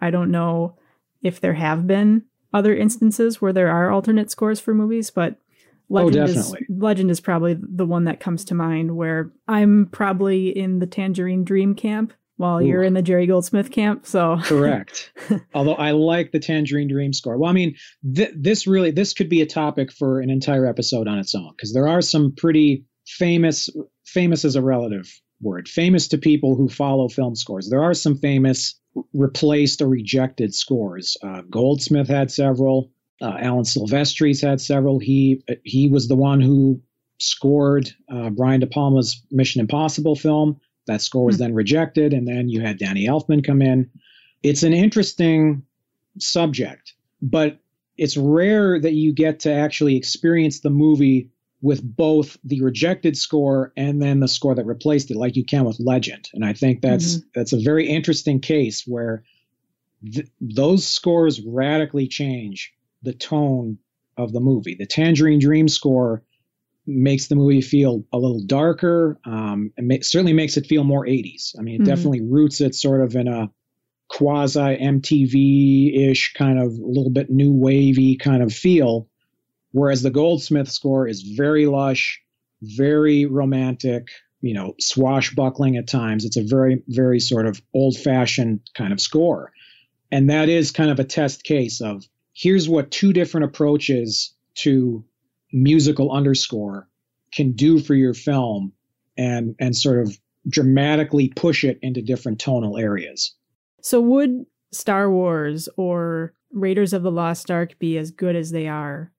I 0.00 0.10
don't 0.10 0.30
know 0.30 0.76
if 1.22 1.40
there 1.40 1.54
have 1.54 1.86
been 1.86 2.24
other 2.54 2.74
instances 2.74 3.40
where 3.40 3.52
there 3.52 3.68
are 3.68 3.90
alternate 3.90 4.30
scores 4.30 4.60
for 4.60 4.72
movies, 4.72 5.10
but 5.10 5.36
oh, 5.90 6.04
Legend, 6.06 6.28
oh, 6.28 6.40
is, 6.40 6.56
Legend 6.68 7.10
is 7.10 7.20
probably 7.20 7.58
the 7.60 7.84
one 7.84 8.04
that 8.04 8.20
comes 8.20 8.44
to 8.46 8.54
mind 8.54 8.96
where 8.96 9.30
I'm 9.46 9.88
probably 9.92 10.56
in 10.56 10.78
the 10.78 10.86
Tangerine 10.86 11.44
Dream 11.44 11.74
camp 11.74 12.14
while 12.36 12.60
Ooh. 12.60 12.66
you're 12.66 12.82
in 12.82 12.94
the 12.94 13.02
Jerry 13.02 13.26
Goldsmith 13.26 13.70
camp. 13.70 14.06
So 14.06 14.38
correct. 14.42 15.12
Although 15.54 15.74
I 15.74 15.92
like 15.92 16.32
the 16.32 16.38
Tangerine 16.38 16.88
Dream 16.88 17.12
score. 17.12 17.38
Well, 17.38 17.50
I 17.50 17.54
mean, 17.54 17.76
th- 18.14 18.32
this 18.36 18.66
really 18.66 18.90
this 18.90 19.12
could 19.12 19.28
be 19.28 19.40
a 19.40 19.46
topic 19.46 19.92
for 19.92 20.20
an 20.20 20.30
entire 20.30 20.66
episode 20.66 21.08
on 21.08 21.18
its 21.18 21.34
own 21.34 21.52
because 21.56 21.72
there 21.72 21.88
are 21.88 22.02
some 22.02 22.34
pretty 22.36 22.84
famous 23.06 23.70
famous 24.04 24.44
as 24.44 24.56
a 24.56 24.62
relative 24.62 25.20
word 25.40 25.68
famous 25.68 26.08
to 26.08 26.18
people 26.18 26.56
who 26.56 26.68
follow 26.68 27.08
film 27.08 27.34
scores. 27.34 27.68
There 27.68 27.82
are 27.82 27.94
some 27.94 28.16
famous 28.16 28.78
replaced 29.12 29.82
or 29.82 29.88
rejected 29.88 30.54
scores. 30.54 31.16
Uh, 31.22 31.42
Goldsmith 31.50 32.08
had 32.08 32.30
several. 32.30 32.90
Uh, 33.20 33.36
Alan 33.40 33.64
Silvestri's 33.64 34.42
had 34.42 34.60
several. 34.60 34.98
He 34.98 35.42
he 35.64 35.88
was 35.88 36.08
the 36.08 36.16
one 36.16 36.40
who 36.40 36.80
scored 37.18 37.90
uh, 38.12 38.30
Brian 38.30 38.60
De 38.60 38.66
Palma's 38.66 39.22
Mission 39.30 39.60
Impossible 39.60 40.16
film. 40.16 40.60
That 40.86 41.02
score 41.02 41.24
was 41.24 41.36
hmm. 41.36 41.42
then 41.42 41.54
rejected, 41.54 42.12
and 42.12 42.26
then 42.26 42.48
you 42.48 42.60
had 42.60 42.78
Danny 42.78 43.06
Elfman 43.06 43.44
come 43.44 43.62
in. 43.62 43.90
It's 44.42 44.62
an 44.62 44.72
interesting 44.72 45.62
subject, 46.18 46.94
but 47.20 47.58
it's 47.96 48.16
rare 48.16 48.80
that 48.80 48.92
you 48.92 49.12
get 49.12 49.40
to 49.40 49.52
actually 49.52 49.96
experience 49.96 50.60
the 50.60 50.70
movie 50.70 51.30
with 51.62 51.82
both 51.82 52.36
the 52.44 52.60
rejected 52.60 53.16
score 53.16 53.72
and 53.76 54.00
then 54.00 54.20
the 54.20 54.28
score 54.28 54.54
that 54.54 54.66
replaced 54.66 55.10
it, 55.10 55.16
like 55.16 55.36
you 55.36 55.44
can 55.44 55.64
with 55.64 55.80
Legend. 55.80 56.28
And 56.34 56.44
I 56.44 56.52
think 56.52 56.82
that's 56.82 57.16
mm-hmm. 57.16 57.28
that's 57.34 57.52
a 57.52 57.60
very 57.60 57.88
interesting 57.88 58.40
case 58.40 58.84
where 58.86 59.24
th- 60.12 60.28
those 60.40 60.86
scores 60.86 61.40
radically 61.40 62.06
change 62.06 62.72
the 63.02 63.14
tone 63.14 63.78
of 64.16 64.32
the 64.32 64.40
movie. 64.40 64.74
The 64.74 64.86
Tangerine 64.86 65.40
Dream 65.40 65.68
score 65.68 66.22
makes 66.86 67.26
the 67.26 67.34
movie 67.34 67.60
feel 67.60 68.04
a 68.12 68.18
little 68.18 68.40
darker. 68.40 69.18
Um, 69.24 69.72
and 69.76 70.04
certainly 70.04 70.32
makes 70.32 70.56
it 70.56 70.66
feel 70.66 70.84
more 70.84 71.04
80s. 71.04 71.58
I 71.58 71.62
mean, 71.62 71.74
it 71.74 71.78
mm-hmm. 71.78 71.86
definitely 71.86 72.22
roots 72.22 72.60
it 72.60 72.74
sort 72.74 73.02
of 73.02 73.16
in 73.16 73.28
a 73.28 73.50
quasi 74.08 74.60
MTV 74.60 76.10
ish 76.10 76.34
kind 76.34 76.58
of 76.58 76.72
a 76.72 76.86
little 76.86 77.10
bit 77.10 77.30
new 77.30 77.52
wavy 77.52 78.16
kind 78.16 78.42
of 78.42 78.52
feel. 78.52 79.08
Whereas 79.72 80.02
the 80.02 80.10
Goldsmith 80.10 80.70
score 80.70 81.06
is 81.06 81.22
very 81.22 81.66
lush, 81.66 82.22
very 82.62 83.26
romantic, 83.26 84.08
you 84.40 84.54
know, 84.54 84.74
swashbuckling 84.80 85.76
at 85.76 85.88
times. 85.88 86.24
It's 86.24 86.36
a 86.36 86.42
very, 86.42 86.82
very 86.88 87.20
sort 87.20 87.46
of 87.46 87.60
old 87.74 87.96
fashioned 87.96 88.60
kind 88.74 88.92
of 88.92 89.00
score. 89.00 89.52
And 90.12 90.30
that 90.30 90.48
is 90.48 90.70
kind 90.70 90.90
of 90.90 91.00
a 91.00 91.04
test 91.04 91.42
case 91.42 91.80
of 91.80 92.04
here's 92.32 92.68
what 92.68 92.90
two 92.90 93.12
different 93.12 93.46
approaches 93.46 94.32
to 94.56 95.04
musical 95.52 96.12
underscore 96.12 96.88
can 97.32 97.52
do 97.52 97.78
for 97.78 97.94
your 97.94 98.14
film 98.14 98.72
and 99.16 99.54
and 99.58 99.76
sort 99.76 100.00
of 100.00 100.18
dramatically 100.48 101.32
push 101.34 101.64
it 101.64 101.78
into 101.82 102.02
different 102.02 102.38
tonal 102.38 102.76
areas. 102.76 103.34
So 103.80 104.00
would 104.00 104.46
Star 104.72 105.10
Wars 105.10 105.68
or 105.76 106.34
Raiders 106.52 106.92
of 106.92 107.02
the 107.02 107.10
Lost 107.10 107.50
Ark 107.50 107.78
be 107.78 107.98
as 107.98 108.10
good 108.10 108.36
as 108.36 108.50
they 108.50 108.68
are 108.68 109.12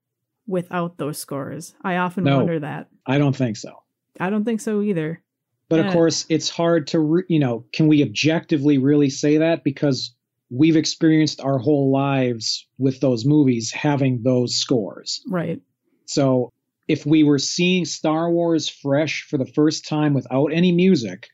without 0.46 0.98
those 0.98 1.18
scores? 1.18 1.76
I 1.82 1.98
often 1.98 2.24
no, 2.24 2.38
wonder 2.38 2.60
that. 2.60 2.90
I 3.06 3.18
don't 3.18 3.36
think 3.36 3.58
so. 3.58 3.84
I 4.20 4.30
don't 4.30 4.46
think 4.46 4.62
so 4.62 4.82
either. 4.82 5.22
But 5.70 5.82
of 5.86 5.92
course, 5.92 6.26
it's 6.30 6.50
hard 6.50 6.88
to, 6.88 7.00
re- 7.00 7.24
you 7.28 7.40
know, 7.40 7.66
can 7.74 7.88
we 7.88 8.02
objectively 8.02 8.78
really 8.78 9.10
say 9.10 9.38
that? 9.38 9.66
Because 9.66 10.16
we've 10.50 10.78
experienced 10.78 11.42
our 11.42 11.58
whole 11.58 11.92
lives 11.92 12.66
with 12.78 13.02
those 13.02 13.26
movies 13.26 13.72
having 13.72 14.22
those 14.24 14.56
scores. 14.56 15.22
Right. 15.28 15.62
So 16.08 16.52
if 16.88 17.06
we 17.06 17.24
were 17.24 17.40
seeing 17.40 17.86
Star 17.86 18.32
Wars 18.32 18.68
fresh 18.68 19.28
for 19.30 19.38
the 19.38 19.46
first 19.46 19.88
time 19.88 20.14
without 20.14 20.48
any 20.48 20.72
music, 20.72 21.28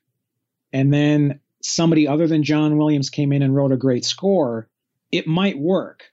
and 0.74 0.94
then 0.94 1.40
somebody 1.62 2.08
other 2.08 2.28
than 2.28 2.44
John 2.44 2.78
Williams 2.78 3.10
came 3.10 3.32
in 3.32 3.42
and 3.42 3.56
wrote 3.56 3.72
a 3.72 3.78
great 3.78 4.04
score, 4.04 4.68
it 5.12 5.28
might 5.28 5.58
work. 5.58 6.04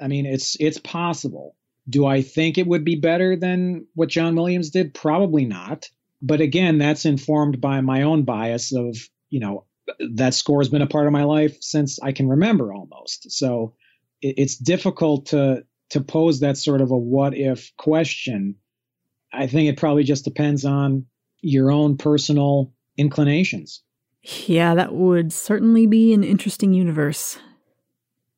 I 0.00 0.08
mean, 0.08 0.26
it's 0.26 0.56
it's 0.58 0.78
possible. 0.78 1.54
Do 1.88 2.06
I 2.06 2.22
think 2.22 2.58
it 2.58 2.66
would 2.66 2.84
be 2.84 2.96
better 2.96 3.36
than 3.36 3.86
what 3.94 4.08
John 4.08 4.34
Williams 4.34 4.70
did? 4.70 4.94
Probably 4.94 5.44
not. 5.44 5.88
But 6.20 6.40
again, 6.40 6.78
that's 6.78 7.04
informed 7.04 7.60
by 7.60 7.80
my 7.82 8.02
own 8.02 8.24
bias 8.24 8.74
of, 8.74 8.96
you 9.30 9.38
know, 9.38 9.64
that 10.14 10.34
score 10.34 10.60
has 10.60 10.68
been 10.68 10.82
a 10.82 10.86
part 10.86 11.06
of 11.06 11.12
my 11.12 11.24
life 11.24 11.56
since 11.60 12.00
I 12.02 12.12
can 12.12 12.28
remember 12.28 12.72
almost. 12.72 13.30
So 13.30 13.74
it's 14.22 14.56
difficult 14.56 15.26
to 15.26 15.64
to 15.90 16.00
pose 16.00 16.40
that 16.40 16.56
sort 16.56 16.80
of 16.80 16.90
a 16.90 16.96
what 16.98 17.36
if 17.36 17.74
question. 17.76 18.56
I 19.32 19.46
think 19.46 19.68
it 19.68 19.78
probably 19.78 20.04
just 20.04 20.24
depends 20.24 20.64
on 20.64 21.06
your 21.40 21.70
own 21.70 21.96
personal 21.96 22.72
inclinations. 22.96 23.82
Yeah, 24.46 24.74
that 24.74 24.94
would 24.94 25.32
certainly 25.32 25.86
be 25.86 26.12
an 26.12 26.24
interesting 26.24 26.72
universe. 26.72 27.38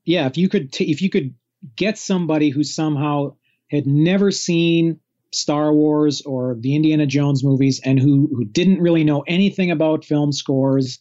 Yeah, 0.05 0.27
if 0.27 0.37
you 0.37 0.49
could 0.49 0.73
t- 0.73 0.91
if 0.91 1.01
you 1.01 1.11
could 1.11 1.35
get 1.77 1.99
somebody 1.99 2.51
who 2.51 2.63
somehow 2.63 3.37
had 3.71 3.87
never 3.87 4.31
seen 4.31 5.01
Star 5.33 5.73
Wars 5.73 6.23
or 6.23 6.57
the 6.59 6.75
Indiana 6.75 7.07
Jones 7.07 7.45
movies 7.45 7.81
and 7.85 7.99
who 7.99 8.29
who 8.33 8.45
didn't 8.45 8.81
really 8.81 9.05
know 9.05 9.21
anything 9.27 9.71
about 9.71 10.05
film 10.05 10.33
scores 10.33 10.99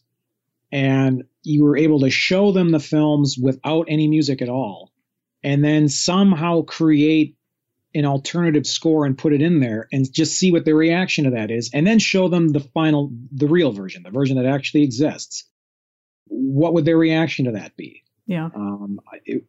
and 0.71 1.23
you 1.43 1.63
were 1.63 1.77
able 1.77 2.01
to 2.01 2.09
show 2.09 2.51
them 2.51 2.71
the 2.71 2.79
films 2.79 3.37
without 3.41 3.87
any 3.89 4.07
music 4.07 4.41
at 4.41 4.49
all 4.49 4.91
and 5.43 5.63
then 5.63 5.89
somehow 5.89 6.61
create 6.61 7.35
an 7.95 8.05
alternative 8.05 8.67
score 8.67 9.05
and 9.05 9.17
put 9.17 9.33
it 9.33 9.41
in 9.41 9.59
there 9.59 9.87
and 9.91 10.11
just 10.11 10.37
see 10.37 10.51
what 10.51 10.65
their 10.65 10.75
reaction 10.75 11.23
to 11.23 11.31
that 11.31 11.49
is 11.49 11.71
and 11.73 11.87
then 11.87 11.99
show 11.99 12.27
them 12.27 12.49
the 12.49 12.59
final 12.59 13.11
the 13.31 13.47
real 13.47 13.71
version 13.71 14.03
the 14.03 14.11
version 14.11 14.37
that 14.37 14.45
actually 14.45 14.83
exists. 14.83 15.45
What 16.25 16.73
would 16.73 16.85
their 16.85 16.97
reaction 16.97 17.45
to 17.45 17.51
that 17.51 17.75
be? 17.77 18.03
Yeah. 18.25 18.49
Um, 18.53 18.99
it, 19.25 19.45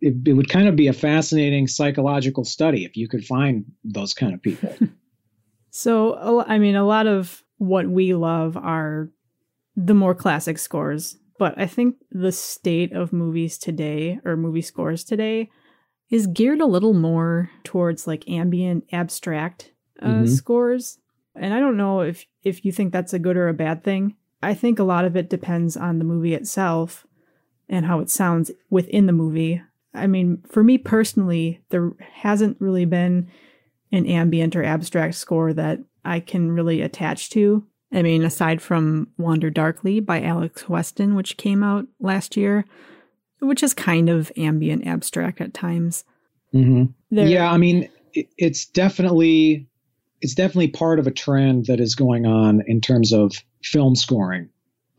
it, 0.00 0.14
it 0.26 0.32
would 0.32 0.48
kind 0.48 0.68
of 0.68 0.76
be 0.76 0.88
a 0.88 0.92
fascinating 0.92 1.68
psychological 1.68 2.44
study 2.44 2.84
if 2.84 2.96
you 2.96 3.08
could 3.08 3.24
find 3.24 3.64
those 3.84 4.14
kind 4.14 4.34
of 4.34 4.42
people. 4.42 4.74
So 5.76 6.44
i 6.46 6.56
mean 6.56 6.76
a 6.76 6.86
lot 6.86 7.08
of 7.08 7.42
what 7.58 7.88
we 7.88 8.14
love 8.14 8.56
are 8.56 9.10
the 9.74 9.92
more 9.92 10.14
classic 10.14 10.56
scores 10.56 11.16
but 11.44 11.58
I 11.58 11.66
think 11.66 11.96
the 12.10 12.32
state 12.32 12.94
of 12.94 13.12
movies 13.12 13.58
today 13.58 14.18
or 14.24 14.34
movie 14.34 14.62
scores 14.62 15.04
today 15.04 15.50
is 16.08 16.26
geared 16.26 16.62
a 16.62 16.66
little 16.66 16.94
more 16.94 17.50
towards 17.64 18.06
like 18.06 18.26
ambient 18.26 18.86
abstract 18.92 19.72
uh, 20.00 20.06
mm-hmm. 20.06 20.26
scores. 20.26 21.00
And 21.34 21.52
I 21.52 21.60
don't 21.60 21.76
know 21.76 22.00
if 22.00 22.24
if 22.44 22.64
you 22.64 22.72
think 22.72 22.94
that's 22.94 23.12
a 23.12 23.18
good 23.18 23.36
or 23.36 23.48
a 23.48 23.52
bad 23.52 23.84
thing. 23.84 24.16
I 24.42 24.54
think 24.54 24.78
a 24.78 24.84
lot 24.84 25.04
of 25.04 25.16
it 25.16 25.28
depends 25.28 25.76
on 25.76 25.98
the 25.98 26.06
movie 26.06 26.32
itself 26.32 27.06
and 27.68 27.84
how 27.84 28.00
it 28.00 28.08
sounds 28.08 28.50
within 28.70 29.04
the 29.04 29.12
movie. 29.12 29.60
I 29.92 30.06
mean, 30.06 30.42
for 30.48 30.64
me 30.64 30.78
personally, 30.78 31.60
there 31.68 31.92
hasn't 32.00 32.58
really 32.58 32.86
been 32.86 33.28
an 33.92 34.06
ambient 34.06 34.56
or 34.56 34.64
abstract 34.64 35.16
score 35.16 35.52
that 35.52 35.80
I 36.06 36.20
can 36.20 36.52
really 36.52 36.80
attach 36.80 37.28
to. 37.32 37.66
I 37.92 38.02
mean, 38.02 38.24
aside 38.24 38.60
from 38.60 39.08
Wander 39.18 39.50
Darkly 39.50 40.00
by 40.00 40.22
Alex 40.22 40.68
Weston, 40.68 41.14
which 41.14 41.36
came 41.36 41.62
out 41.62 41.86
last 42.00 42.36
year, 42.36 42.64
which 43.40 43.62
is 43.62 43.74
kind 43.74 44.08
of 44.08 44.32
ambient 44.36 44.86
abstract 44.86 45.40
at 45.40 45.54
times. 45.54 46.04
Mm-hmm. 46.52 46.84
Yeah, 47.10 47.50
I 47.50 47.56
mean, 47.56 47.88
it's 48.14 48.66
definitely 48.66 49.68
it's 50.20 50.34
definitely 50.34 50.68
part 50.68 50.98
of 50.98 51.06
a 51.06 51.10
trend 51.10 51.66
that 51.66 51.80
is 51.80 51.94
going 51.94 52.26
on 52.26 52.62
in 52.66 52.80
terms 52.80 53.12
of 53.12 53.32
film 53.62 53.94
scoring. 53.94 54.48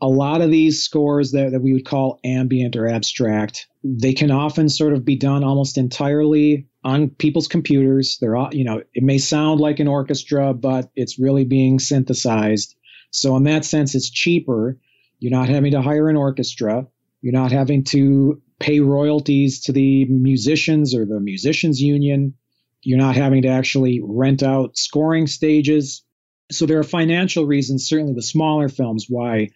A 0.00 0.08
lot 0.08 0.42
of 0.42 0.50
these 0.50 0.82
scores 0.82 1.32
that, 1.32 1.52
that 1.52 1.62
we 1.62 1.72
would 1.72 1.86
call 1.86 2.20
ambient 2.22 2.76
or 2.76 2.86
abstract, 2.86 3.66
they 3.82 4.12
can 4.12 4.30
often 4.30 4.68
sort 4.68 4.92
of 4.92 5.04
be 5.04 5.16
done 5.16 5.42
almost 5.42 5.78
entirely 5.78 6.66
on 6.84 7.08
people's 7.10 7.48
computers. 7.48 8.18
They're 8.20 8.36
all, 8.36 8.54
you 8.54 8.64
know, 8.64 8.82
it 8.94 9.02
may 9.02 9.18
sound 9.18 9.60
like 9.60 9.80
an 9.80 9.88
orchestra, 9.88 10.52
but 10.52 10.90
it's 10.96 11.18
really 11.18 11.44
being 11.44 11.78
synthesized. 11.78 12.74
So 13.10 13.36
in 13.36 13.44
that 13.44 13.64
sense, 13.64 13.94
it's 13.94 14.10
cheaper. 14.10 14.78
You're 15.18 15.32
not 15.32 15.48
having 15.48 15.72
to 15.72 15.82
hire 15.82 16.08
an 16.10 16.16
orchestra. 16.16 16.86
You're 17.22 17.32
not 17.32 17.50
having 17.50 17.84
to 17.84 18.42
pay 18.58 18.80
royalties 18.80 19.62
to 19.62 19.72
the 19.72 20.04
musicians 20.04 20.94
or 20.94 21.06
the 21.06 21.20
musicians 21.20 21.80
union. 21.80 22.34
You're 22.82 22.98
not 22.98 23.16
having 23.16 23.42
to 23.42 23.48
actually 23.48 24.00
rent 24.04 24.42
out 24.42 24.76
scoring 24.76 25.26
stages. 25.26 26.02
So 26.52 26.66
there 26.66 26.78
are 26.78 26.84
financial 26.84 27.46
reasons, 27.46 27.88
certainly 27.88 28.14
the 28.14 28.22
smaller 28.22 28.68
films, 28.68 29.06
why 29.08 29.50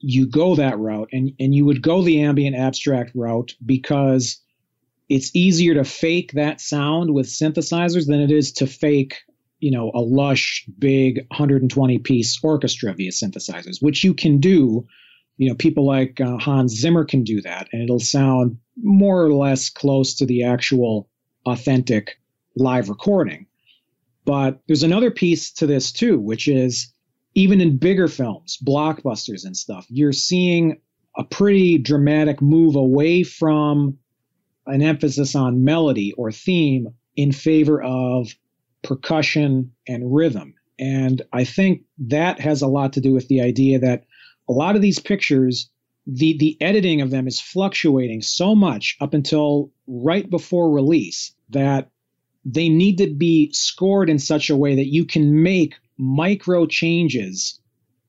you 0.00 0.26
go 0.26 0.56
that 0.56 0.78
route. 0.78 1.08
And, 1.12 1.32
and 1.38 1.54
you 1.54 1.64
would 1.64 1.82
go 1.82 2.02
the 2.02 2.22
ambient 2.22 2.56
abstract 2.56 3.12
route 3.14 3.54
because 3.64 4.40
it's 5.08 5.34
easier 5.34 5.74
to 5.74 5.84
fake 5.84 6.32
that 6.32 6.60
sound 6.60 7.12
with 7.12 7.26
synthesizers 7.26 8.06
than 8.06 8.20
it 8.20 8.30
is 8.30 8.52
to 8.52 8.66
fake 8.66 9.18
you 9.58 9.70
know 9.70 9.90
a 9.94 10.00
lush 10.00 10.64
big 10.78 11.26
120 11.28 11.98
piece 11.98 12.38
orchestra 12.42 12.94
via 12.94 13.10
synthesizers 13.10 13.82
which 13.82 14.02
you 14.02 14.14
can 14.14 14.38
do 14.38 14.86
you 15.36 15.48
know 15.48 15.54
people 15.54 15.86
like 15.86 16.20
uh, 16.20 16.38
hans 16.38 16.74
zimmer 16.74 17.04
can 17.04 17.22
do 17.22 17.40
that 17.42 17.68
and 17.72 17.82
it'll 17.82 18.00
sound 18.00 18.56
more 18.82 19.22
or 19.22 19.34
less 19.34 19.68
close 19.68 20.14
to 20.14 20.26
the 20.26 20.44
actual 20.44 21.08
authentic 21.46 22.18
live 22.56 22.88
recording 22.88 23.46
but 24.24 24.60
there's 24.66 24.82
another 24.82 25.10
piece 25.10 25.52
to 25.52 25.66
this 25.66 25.92
too 25.92 26.18
which 26.18 26.48
is 26.48 26.92
even 27.34 27.60
in 27.60 27.76
bigger 27.76 28.08
films 28.08 28.58
blockbusters 28.64 29.44
and 29.44 29.56
stuff 29.56 29.86
you're 29.88 30.12
seeing 30.12 30.80
a 31.16 31.24
pretty 31.24 31.78
dramatic 31.78 32.40
move 32.40 32.76
away 32.76 33.22
from 33.22 33.98
an 34.66 34.82
emphasis 34.82 35.34
on 35.34 35.64
melody 35.64 36.12
or 36.12 36.30
theme 36.30 36.88
in 37.16 37.32
favor 37.32 37.82
of 37.82 38.34
percussion, 38.82 39.72
and 39.86 40.14
rhythm. 40.14 40.54
And 40.78 41.22
I 41.32 41.44
think 41.44 41.82
that 41.98 42.40
has 42.40 42.62
a 42.62 42.68
lot 42.68 42.94
to 42.94 43.00
do 43.00 43.12
with 43.12 43.28
the 43.28 43.42
idea 43.42 43.78
that 43.80 44.04
a 44.48 44.52
lot 44.52 44.76
of 44.76 44.82
these 44.82 44.98
pictures, 44.98 45.70
the, 46.06 46.36
the 46.38 46.56
editing 46.60 47.00
of 47.00 47.10
them 47.10 47.26
is 47.26 47.40
fluctuating 47.40 48.22
so 48.22 48.54
much 48.54 48.96
up 49.00 49.14
until 49.14 49.70
right 49.86 50.28
before 50.28 50.72
release 50.72 51.32
that 51.50 51.90
they 52.44 52.68
need 52.68 52.98
to 52.98 53.12
be 53.12 53.52
scored 53.52 54.08
in 54.08 54.18
such 54.18 54.48
a 54.48 54.56
way 54.56 54.76
that 54.76 54.86
you 54.86 55.04
can 55.04 55.42
make 55.42 55.74
micro 56.00 56.66
changes 56.66 57.60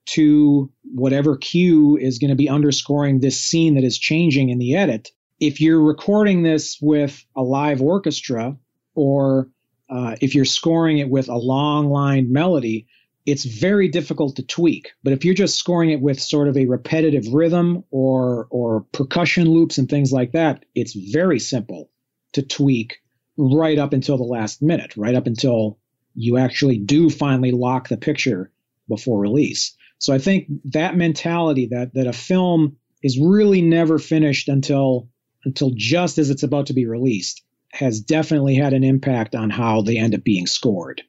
to 0.06 0.72
whatever 0.84 1.38
cue 1.38 1.98
is 1.98 2.20
going 2.20 2.30
to 2.30 2.36
be 2.36 2.50
underscoring 2.50 3.20
this 3.20 3.40
scene 3.40 3.76
that 3.76 3.84
is 3.84 4.00
changing 4.00 4.50
in 4.50 4.58
the 4.58 4.76
edit. 4.76 5.10
If 5.40 5.62
you're 5.62 5.82
recording 5.82 6.44
this 6.44 6.78
with 6.82 7.24
a 7.36 7.44
live 7.44 7.82
orchestra 7.82 8.58
or 8.96 9.50
uh, 9.90 10.16
if 10.22 10.34
you're 10.34 10.46
scoring 10.46 11.00
it 11.00 11.10
with 11.10 11.30
a 11.30 11.38
long 11.38 11.90
line 11.90 12.32
melody, 12.32 12.88
it's 13.26 13.46
very 13.46 13.88
difficult 13.88 14.38
to 14.38 14.44
tweak. 14.44 14.92
But 15.04 15.14
if 15.14 15.26
you're 15.26 15.36
just 15.36 15.58
scoring 15.58 15.92
it 15.92 16.02
with 16.02 16.20
sort 16.20 16.48
of 16.48 16.58
a 16.58 16.66
repetitive 16.66 17.32
rhythm 17.34 17.84
or 17.92 18.48
or 18.50 18.86
percussion 18.92 19.50
loops 19.50 19.78
and 19.78 19.90
things 19.90 20.12
like 20.12 20.32
that, 20.32 20.66
it's 20.74 20.94
very 20.94 21.40
simple 21.40 21.92
to 22.34 22.42
tweak 22.42 23.02
right 23.38 23.78
up 23.78 23.94
until 23.94 24.18
the 24.18 24.24
last 24.24 24.62
minute, 24.62 24.96
right 24.98 25.16
up 25.16 25.28
until 25.28 25.78
you 26.16 26.38
actually 26.38 26.78
do 26.78 27.10
finally 27.10 27.52
lock 27.52 27.90
the 27.90 27.98
picture 27.98 28.52
before 28.88 29.20
release. 29.20 29.76
So 30.00 30.14
I 30.14 30.18
think 30.18 30.48
that 30.66 30.96
mentality 30.96 31.68
that 31.68 31.94
that 31.94 32.08
a 32.08 32.14
film 32.14 32.76
is 33.04 33.20
really 33.20 33.62
never 33.62 34.00
finished 34.00 34.48
until 34.48 35.08
until 35.46 35.72
just 35.76 36.18
as 36.18 36.30
it's 36.30 36.44
about 36.44 36.68
to 36.68 36.74
be 36.74 36.86
released 36.86 37.44
has 37.72 38.02
definitely 38.02 38.56
had 38.56 38.74
an 38.74 38.84
impact 38.84 39.36
on 39.36 39.50
how 39.50 39.82
they 39.82 39.98
end 39.98 40.14
up 40.14 40.24
being 40.24 40.46
scored. 40.46 41.02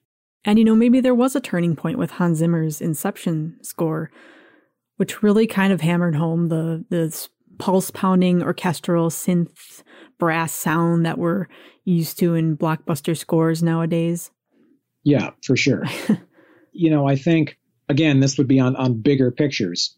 And 0.45 0.59
you 0.59 0.65
know, 0.65 0.75
maybe 0.75 1.01
there 1.01 1.15
was 1.15 1.37
a 1.37 1.41
turning 1.41 1.77
point 1.77 1.99
with 1.99 2.13
Hans 2.13 2.39
Zimmer's 2.39 2.81
Inception 2.81 3.59
score, 3.63 4.11
which 4.97 5.23
really 5.23 5.47
kind 5.47 5.73
of 5.73 5.81
hammered 5.81 6.17
home 6.17 6.49
the 6.49 6.85
the 6.89 7.29
pulse 7.59 7.91
pounding 7.91 8.43
orchestral 8.43 9.09
synth 9.09 9.83
brass 10.19 10.53
sound 10.53 11.07
that 11.07 11.19
we're 11.19 11.47
used 11.85 12.19
to 12.19 12.35
in 12.35 12.57
blockbuster 12.57 13.17
scores 13.17 13.63
nowadays. 13.63 14.31
Yeah, 15.05 15.31
for 15.45 15.57
sure. 15.57 15.85
you 16.73 16.91
know, 16.91 17.07
I 17.07 17.17
think 17.17 17.59
again, 17.89 18.21
this 18.21 18.39
would 18.39 18.49
be 18.49 18.61
on 18.61 18.77
on 18.77 19.01
bigger 19.01 19.31
pictures. 19.31 19.97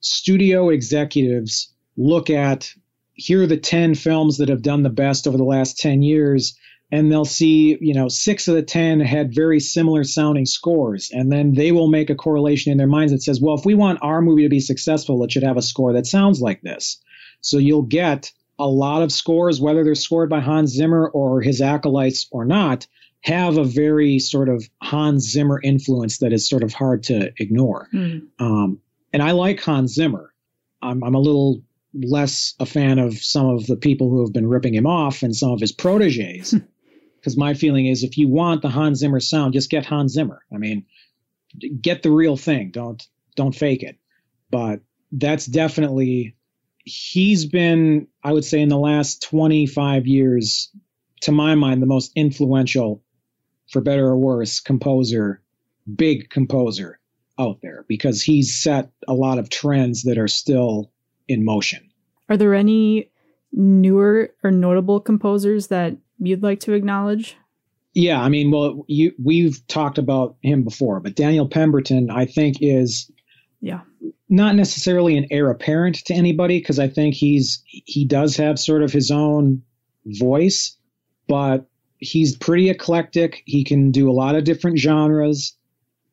Studio 0.00 0.70
executives 0.70 1.72
look 1.96 2.30
at 2.30 2.72
here 3.14 3.42
are 3.42 3.46
the 3.46 3.56
10 3.56 3.94
films 3.94 4.38
that 4.38 4.48
have 4.48 4.62
done 4.62 4.82
the 4.82 4.90
best 4.90 5.26
over 5.26 5.36
the 5.36 5.44
last 5.44 5.78
10 5.78 6.02
years 6.02 6.58
and 6.92 7.10
they'll 7.10 7.24
see, 7.24 7.78
you 7.80 7.94
know, 7.94 8.08
six 8.08 8.46
of 8.48 8.54
the 8.54 8.62
10 8.62 9.00
had 9.00 9.34
very 9.34 9.58
similar 9.58 10.04
sounding 10.04 10.44
scores. 10.44 11.10
And 11.10 11.32
then 11.32 11.54
they 11.54 11.72
will 11.72 11.88
make 11.88 12.10
a 12.10 12.14
correlation 12.14 12.70
in 12.70 12.76
their 12.76 12.86
minds 12.86 13.12
that 13.12 13.22
says, 13.22 13.40
well, 13.40 13.56
if 13.56 13.64
we 13.64 13.74
want 13.74 14.00
our 14.02 14.20
movie 14.20 14.42
to 14.42 14.50
be 14.50 14.60
successful, 14.60 15.24
it 15.24 15.32
should 15.32 15.42
have 15.42 15.56
a 15.56 15.62
score 15.62 15.94
that 15.94 16.06
sounds 16.06 16.42
like 16.42 16.60
this. 16.60 16.98
So 17.40 17.56
you'll 17.56 17.82
get 17.82 18.30
a 18.58 18.68
lot 18.68 19.02
of 19.02 19.10
scores, 19.10 19.58
whether 19.58 19.84
they're 19.84 19.94
scored 19.94 20.28
by 20.28 20.40
Hans 20.40 20.72
Zimmer 20.72 21.08
or 21.08 21.40
his 21.40 21.62
acolytes 21.62 22.28
or 22.30 22.44
not, 22.44 22.86
have 23.22 23.56
a 23.56 23.64
very 23.64 24.18
sort 24.18 24.48
of 24.48 24.68
Hans 24.82 25.30
Zimmer 25.30 25.60
influence 25.62 26.18
that 26.18 26.32
is 26.32 26.48
sort 26.48 26.62
of 26.62 26.72
hard 26.72 27.04
to 27.04 27.32
ignore. 27.38 27.88
Mm. 27.92 28.26
Um, 28.38 28.80
and 29.12 29.22
I 29.22 29.30
like 29.32 29.60
Hans 29.60 29.94
Zimmer. 29.94 30.32
I'm, 30.80 31.04
I'm 31.04 31.14
a 31.14 31.20
little 31.20 31.62
less 31.94 32.54
a 32.58 32.66
fan 32.66 32.98
of 32.98 33.16
some 33.18 33.46
of 33.46 33.66
the 33.66 33.76
people 33.76 34.08
who 34.08 34.22
have 34.22 34.32
been 34.32 34.48
ripping 34.48 34.74
him 34.74 34.86
off 34.86 35.22
and 35.22 35.36
some 35.36 35.52
of 35.52 35.60
his 35.60 35.72
proteges. 35.72 36.54
Because 37.20 37.36
my 37.36 37.54
feeling 37.54 37.86
is 37.86 38.02
if 38.02 38.18
you 38.18 38.28
want 38.28 38.62
the 38.62 38.68
Hans 38.68 38.98
Zimmer 38.98 39.20
sound, 39.20 39.52
just 39.52 39.70
get 39.70 39.86
Hans 39.86 40.12
Zimmer. 40.12 40.42
I 40.52 40.58
mean, 40.58 40.86
get 41.80 42.02
the 42.02 42.10
real 42.10 42.36
thing. 42.36 42.72
Don't 42.72 43.06
don't 43.36 43.54
fake 43.54 43.84
it. 43.84 43.96
But 44.50 44.80
that's 45.12 45.46
definitely 45.46 46.34
he's 46.84 47.46
been, 47.46 48.08
I 48.24 48.32
would 48.32 48.44
say, 48.44 48.60
in 48.60 48.68
the 48.68 48.78
last 48.78 49.22
25 49.22 50.06
years, 50.06 50.70
to 51.22 51.32
my 51.32 51.54
mind, 51.54 51.80
the 51.80 51.86
most 51.86 52.12
influential 52.16 53.01
for 53.72 53.80
better 53.80 54.06
or 54.06 54.16
worse, 54.16 54.60
composer, 54.60 55.42
big 55.96 56.30
composer 56.30 56.98
out 57.38 57.58
there 57.62 57.84
because 57.88 58.22
he's 58.22 58.54
set 58.54 58.90
a 59.08 59.14
lot 59.14 59.38
of 59.38 59.48
trends 59.48 60.02
that 60.02 60.18
are 60.18 60.28
still 60.28 60.92
in 61.28 61.44
motion. 61.44 61.90
Are 62.28 62.36
there 62.36 62.54
any 62.54 63.10
newer 63.52 64.32
or 64.44 64.50
notable 64.50 65.00
composers 65.00 65.68
that 65.68 65.96
you'd 66.18 66.42
like 66.42 66.60
to 66.60 66.74
acknowledge? 66.74 67.36
Yeah, 67.94 68.22
I 68.22 68.28
mean, 68.28 68.50
well, 68.50 68.84
you, 68.88 69.12
we've 69.22 69.66
talked 69.66 69.98
about 69.98 70.36
him 70.42 70.62
before, 70.62 71.00
but 71.00 71.14
Daniel 71.16 71.48
Pemberton, 71.48 72.10
I 72.10 72.26
think, 72.26 72.58
is 72.60 73.10
yeah 73.60 73.80
not 74.28 74.56
necessarily 74.56 75.16
an 75.18 75.26
heir 75.30 75.50
apparent 75.50 75.96
to 76.06 76.14
anybody 76.14 76.58
because 76.58 76.78
I 76.78 76.88
think 76.88 77.14
he's 77.14 77.62
he 77.66 78.06
does 78.06 78.36
have 78.38 78.58
sort 78.58 78.82
of 78.82 78.90
his 78.92 79.10
own 79.10 79.62
voice, 80.06 80.76
but 81.28 81.66
he's 82.02 82.36
pretty 82.36 82.68
eclectic. 82.68 83.42
He 83.46 83.64
can 83.64 83.92
do 83.92 84.10
a 84.10 84.12
lot 84.12 84.34
of 84.34 84.44
different 84.44 84.78
genres. 84.78 85.56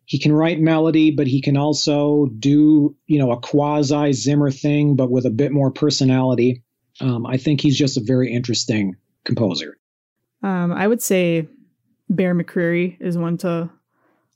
He 0.06 0.20
can 0.20 0.32
write 0.32 0.60
melody, 0.60 1.12
but 1.12 1.28
he 1.28 1.42
can 1.42 1.58
also 1.58 2.28
do, 2.28 2.96
you 3.08 3.20
know, 3.20 3.32
a 3.32 3.40
quasi 3.40 4.14
Zimmer 4.14 4.52
thing, 4.52 4.96
but 4.96 5.12
with 5.12 5.26
a 5.26 5.32
bit 5.32 5.52
more 5.52 5.72
personality. 5.72 6.64
Um, 7.02 7.26
I 7.26 7.38
think 7.38 7.62
he's 7.62 7.78
just 7.78 7.98
a 7.98 8.02
very 8.02 8.32
interesting 8.32 8.96
composer. 9.24 9.78
Um, 10.42 10.72
I 10.72 10.88
would 10.88 11.02
say 11.02 11.48
Bear 12.10 12.36
McCreary 12.36 12.98
is 13.00 13.18
one 13.18 13.38
to 13.40 13.70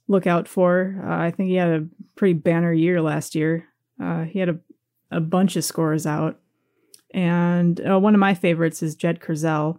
look 0.08 0.26
out 0.26 0.48
for. 0.48 1.00
Uh, 1.04 1.16
I 1.16 1.30
think 1.30 1.48
he 1.48 1.54
had 1.54 1.68
a 1.68 1.86
pretty 2.14 2.34
banner 2.34 2.72
year 2.72 3.00
last 3.00 3.34
year. 3.34 3.66
Uh, 4.00 4.24
he 4.24 4.38
had 4.38 4.48
a, 4.48 4.58
a 5.10 5.20
bunch 5.20 5.56
of 5.56 5.64
scores 5.64 6.06
out. 6.06 6.38
And 7.12 7.80
uh, 7.80 7.98
one 7.98 8.14
of 8.14 8.20
my 8.20 8.34
favorites 8.34 8.82
is 8.82 8.96
Jed 8.96 9.20
Kurzel 9.20 9.78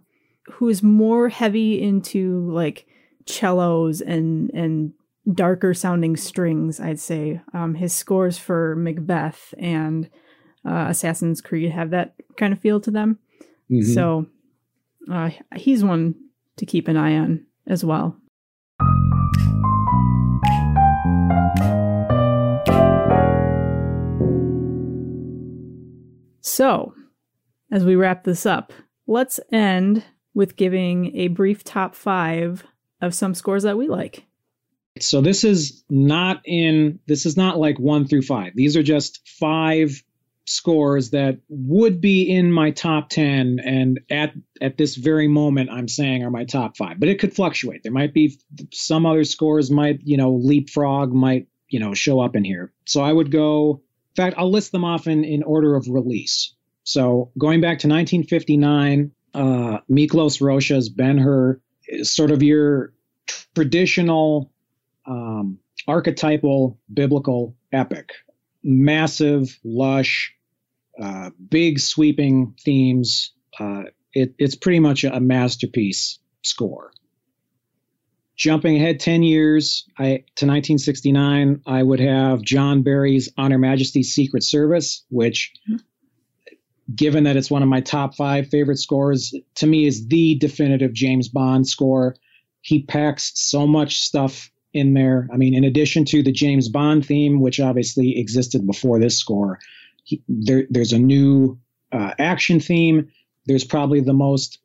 who 0.52 0.68
is 0.68 0.82
more 0.82 1.28
heavy 1.28 1.80
into 1.80 2.50
like 2.50 2.86
cellos 3.26 4.00
and 4.00 4.50
and 4.50 4.92
darker 5.32 5.74
sounding 5.74 6.16
strings, 6.16 6.78
I'd 6.80 7.00
say. 7.00 7.40
Um, 7.52 7.74
his 7.74 7.92
scores 7.92 8.38
for 8.38 8.76
Macbeth 8.76 9.54
and 9.58 10.08
uh, 10.64 10.86
Assassin's 10.88 11.40
Creed 11.40 11.72
have 11.72 11.90
that 11.90 12.14
kind 12.36 12.52
of 12.52 12.60
feel 12.60 12.80
to 12.80 12.90
them. 12.90 13.18
Mm-hmm. 13.70 13.92
So 13.92 14.26
uh, 15.10 15.30
he's 15.56 15.84
one 15.84 16.14
to 16.56 16.66
keep 16.66 16.88
an 16.88 16.96
eye 16.96 17.16
on 17.16 17.46
as 17.66 17.84
well. 17.84 18.16
So, 26.40 26.94
as 27.70 27.84
we 27.84 27.96
wrap 27.96 28.24
this 28.24 28.46
up, 28.46 28.72
let's 29.06 29.38
end 29.52 30.04
with 30.36 30.54
giving 30.54 31.16
a 31.16 31.28
brief 31.28 31.64
top 31.64 31.94
five 31.94 32.62
of 33.00 33.14
some 33.14 33.34
scores 33.34 33.62
that 33.62 33.78
we 33.78 33.88
like. 33.88 34.26
So 35.00 35.22
this 35.22 35.44
is 35.44 35.82
not 35.88 36.42
in 36.44 37.00
this 37.06 37.24
is 37.24 37.38
not 37.38 37.58
like 37.58 37.78
one 37.78 38.06
through 38.06 38.22
five. 38.22 38.52
These 38.54 38.76
are 38.76 38.82
just 38.82 39.26
five 39.40 40.02
scores 40.44 41.10
that 41.10 41.38
would 41.48 42.02
be 42.02 42.30
in 42.30 42.52
my 42.52 42.70
top 42.70 43.08
10 43.08 43.58
and 43.64 43.98
at 44.10 44.32
at 44.60 44.78
this 44.78 44.94
very 44.94 45.26
moment 45.26 45.70
I'm 45.72 45.88
saying 45.88 46.22
are 46.22 46.30
my 46.30 46.44
top 46.44 46.76
5 46.76 47.00
but 47.00 47.08
it 47.08 47.18
could 47.18 47.34
fluctuate 47.34 47.82
there 47.82 47.90
might 47.90 48.14
be 48.14 48.38
some 48.72 49.06
other 49.06 49.24
scores 49.24 49.72
might 49.72 49.98
you 50.04 50.16
know 50.16 50.34
leapfrog 50.34 51.12
might 51.12 51.48
you 51.68 51.80
know 51.80 51.94
show 51.94 52.20
up 52.20 52.36
in 52.36 52.44
here 52.44 52.72
so 52.84 53.02
I 53.02 53.12
would 53.12 53.32
go 53.32 53.82
in 54.16 54.22
fact 54.22 54.36
I'll 54.38 54.52
list 54.52 54.70
them 54.70 54.84
off 54.84 55.08
in 55.08 55.24
in 55.24 55.42
order 55.42 55.74
of 55.74 55.88
release 55.88 56.54
so 56.84 57.32
going 57.36 57.60
back 57.60 57.80
to 57.80 57.88
1959 57.88 59.10
uh, 59.36 59.80
Miklos 59.90 60.40
Rozsa's 60.40 60.88
Ben 60.88 61.18
Hur 61.18 61.60
sort 62.02 62.30
of 62.30 62.42
your 62.42 62.92
traditional 63.54 64.50
um, 65.06 65.58
archetypal 65.86 66.78
biblical 66.92 67.54
epic. 67.72 68.10
Massive, 68.64 69.56
lush, 69.62 70.34
uh, 71.00 71.30
big 71.48 71.78
sweeping 71.78 72.54
themes. 72.64 73.32
Uh, 73.60 73.84
it, 74.12 74.34
it's 74.38 74.56
pretty 74.56 74.80
much 74.80 75.04
a, 75.04 75.20
masterpiece 75.20 76.18
score. 76.42 76.90
Jumping 78.36 78.76
ahead 78.76 79.00
10 79.00 79.22
years 79.22 79.86
I, 79.98 80.24
to 80.36 80.46
1969, 80.46 81.62
I 81.66 81.82
would 81.82 82.00
have 82.00 82.42
John 82.42 82.82
Barry's 82.82 83.30
On 83.38 83.50
Her 83.50 83.58
Majesty's 83.58 84.14
Secret 84.14 84.42
Service, 84.42 85.04
which 85.10 85.52
mm-hmm 85.68 85.76
given 86.94 87.24
that 87.24 87.36
it's 87.36 87.50
one 87.50 87.62
of 87.62 87.68
my 87.68 87.80
top 87.80 88.14
five 88.14 88.48
favorite 88.48 88.78
scores, 88.78 89.34
to 89.56 89.66
me 89.66 89.86
is 89.86 90.06
the 90.08 90.36
definitive 90.36 90.92
James 90.92 91.28
Bond 91.28 91.66
score. 91.66 92.16
He 92.60 92.82
packs 92.82 93.32
so 93.34 93.66
much 93.66 93.98
stuff 94.00 94.50
in 94.72 94.94
there. 94.94 95.28
I 95.32 95.36
mean, 95.36 95.54
in 95.54 95.64
addition 95.64 96.04
to 96.06 96.22
the 96.22 96.32
James 96.32 96.68
Bond 96.68 97.04
theme, 97.04 97.40
which 97.40 97.60
obviously 97.60 98.18
existed 98.18 98.66
before 98.66 98.98
this 98.98 99.18
score, 99.18 99.58
he, 100.04 100.22
there, 100.28 100.64
there's 100.70 100.92
a 100.92 100.98
new 100.98 101.58
uh, 101.92 102.12
action 102.18 102.60
theme. 102.60 103.08
There's 103.46 103.64
probably 103.64 104.00
the 104.00 104.12
most 104.12 104.58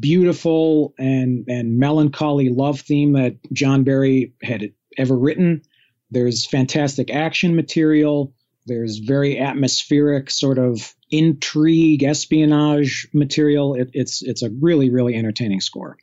beautiful 0.00 0.94
and 0.98 1.44
and 1.48 1.78
melancholy 1.78 2.48
love 2.48 2.80
theme 2.80 3.12
that 3.12 3.36
John 3.52 3.84
Barry 3.84 4.32
had 4.42 4.72
ever 4.98 5.16
written. 5.16 5.62
There's 6.10 6.46
fantastic 6.46 7.10
action 7.12 7.54
material. 7.54 8.32
There's 8.66 8.98
very 8.98 9.38
atmospheric 9.38 10.30
sort 10.30 10.58
of 10.58 10.94
intrigue, 11.10 12.02
espionage 12.02 13.08
material. 13.14 13.74
It, 13.74 13.90
it's 13.92 14.22
it's 14.22 14.42
a 14.42 14.50
really 14.50 14.90
really 14.90 15.14
entertaining 15.14 15.60
score. 15.60 15.96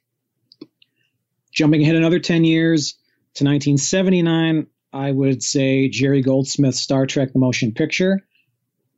Jumping 1.52 1.84
ahead 1.84 1.95
another 1.95 2.19
ten 2.19 2.45
years 2.45 2.93
to 3.36 3.43
1979, 3.43 4.67
I 4.93 5.12
would 5.12 5.43
say 5.43 5.89
Jerry 5.89 6.21
Goldsmith's 6.21 6.80
Star 6.80 7.06
Trek: 7.06 7.34
The 7.34 7.39
Motion 7.39 7.73
Picture, 7.73 8.21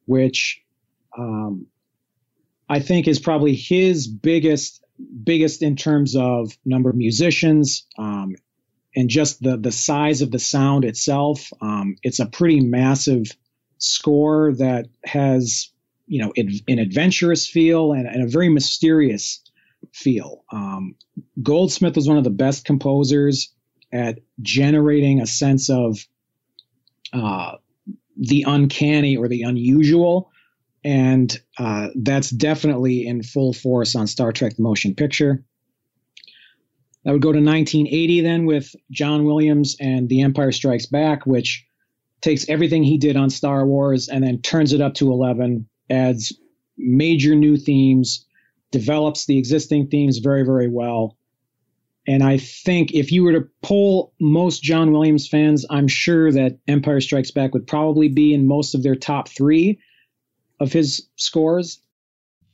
which 0.05 0.61
um, 1.17 1.67
I 2.69 2.79
think 2.79 3.07
is 3.07 3.19
probably 3.19 3.55
his 3.55 4.07
biggest 4.07 4.83
biggest 5.23 5.61
in 5.61 5.75
terms 5.75 6.15
of 6.15 6.57
number 6.63 6.89
of 6.89 6.95
musicians 6.95 7.85
um, 7.97 8.35
and 8.95 9.09
just 9.09 9.41
the 9.41 9.57
the 9.57 9.71
size 9.71 10.21
of 10.21 10.31
the 10.31 10.39
sound 10.39 10.85
itself. 10.85 11.51
Um, 11.61 11.95
it's 12.03 12.19
a 12.19 12.25
pretty 12.25 12.61
massive 12.61 13.31
score 13.77 14.53
that 14.53 14.87
has 15.05 15.69
you 16.07 16.21
know 16.21 16.33
an 16.37 16.79
adventurous 16.79 17.47
feel 17.47 17.93
and, 17.93 18.07
and, 18.07 18.23
a 18.23 18.27
very 18.27 18.49
mysterious 18.49 19.41
feel. 19.93 20.43
Um, 20.51 20.95
Goldsmith 21.41 21.95
was 21.95 22.07
one 22.07 22.17
of 22.17 22.23
the 22.23 22.29
best 22.29 22.65
composers 22.65 23.51
at 23.91 24.19
generating 24.41 25.21
a 25.21 25.27
sense 25.27 25.69
of 25.69 25.97
uh, 27.13 27.55
the 28.17 28.45
uncanny 28.47 29.17
or 29.17 29.27
the 29.27 29.43
unusual, 29.43 30.31
and 30.83 31.37
uh, 31.57 31.89
that's 31.95 32.29
definitely 32.29 33.07
in 33.07 33.23
full 33.23 33.53
force 33.53 33.95
on 33.95 34.07
Star 34.07 34.31
Trek: 34.31 34.55
The 34.55 34.63
Motion 34.63 34.95
Picture. 34.95 35.43
I 37.07 37.11
would 37.11 37.21
go 37.21 37.31
to 37.31 37.39
1980 37.39 38.21
then 38.21 38.45
with 38.45 38.75
John 38.89 39.25
Williams 39.25 39.77
and 39.79 40.09
The 40.09 40.23
Empire 40.23 40.51
Strikes 40.51 40.87
Back, 40.87 41.27
which 41.27 41.64
takes 42.21 42.47
everything 42.49 42.83
he 42.83 42.97
did 42.97 43.15
on 43.15 43.29
Star 43.29 43.65
Wars 43.65 44.07
and 44.09 44.23
then 44.23 44.41
turns 44.41 44.73
it 44.73 44.81
up 44.81 44.95
to 44.95 45.11
11, 45.11 45.67
adds 45.89 46.33
major 46.77 47.35
new 47.35 47.57
themes, 47.57 48.25
develops 48.71 49.25
the 49.25 49.37
existing 49.37 49.87
themes 49.87 50.17
very, 50.19 50.43
very 50.43 50.67
well. 50.67 51.17
And 52.07 52.23
I 52.23 52.37
think 52.37 52.93
if 52.93 53.11
you 53.11 53.23
were 53.23 53.33
to 53.33 53.47
poll 53.63 54.13
most 54.19 54.61
John 54.61 54.91
Williams 54.91 55.27
fans, 55.27 55.65
I'm 55.69 55.87
sure 55.87 56.31
that 56.31 56.59
Empire 56.67 57.01
Strikes 57.01 57.31
Back 57.31 57.53
would 57.53 57.65
probably 57.65 58.09
be 58.09 58.33
in 58.33 58.47
most 58.47 58.75
of 58.75 58.83
their 58.83 58.95
top 58.95 59.27
three 59.27 59.79
of 60.59 60.71
his 60.71 61.07
scores. 61.15 61.79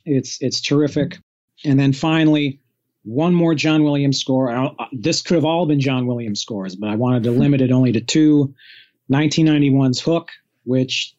It's 0.05 0.41
it's 0.41 0.61
terrific. 0.61 1.19
And 1.65 1.79
then 1.79 1.93
finally, 1.93 2.61
one 3.03 3.33
more 3.33 3.53
John 3.53 3.83
Williams 3.83 4.19
score. 4.19 4.51
I, 4.51 4.69
this 4.93 5.21
could 5.21 5.35
have 5.35 5.45
all 5.45 5.65
been 5.65 5.79
John 5.79 6.07
Williams 6.07 6.41
scores, 6.41 6.75
but 6.75 6.89
I 6.89 6.95
wanted 6.95 7.23
to 7.23 7.31
limit 7.31 7.61
it 7.61 7.71
only 7.71 7.91
to 7.91 8.01
two. 8.01 8.53
1991's 9.11 9.99
Hook, 9.99 10.29
which 10.63 11.15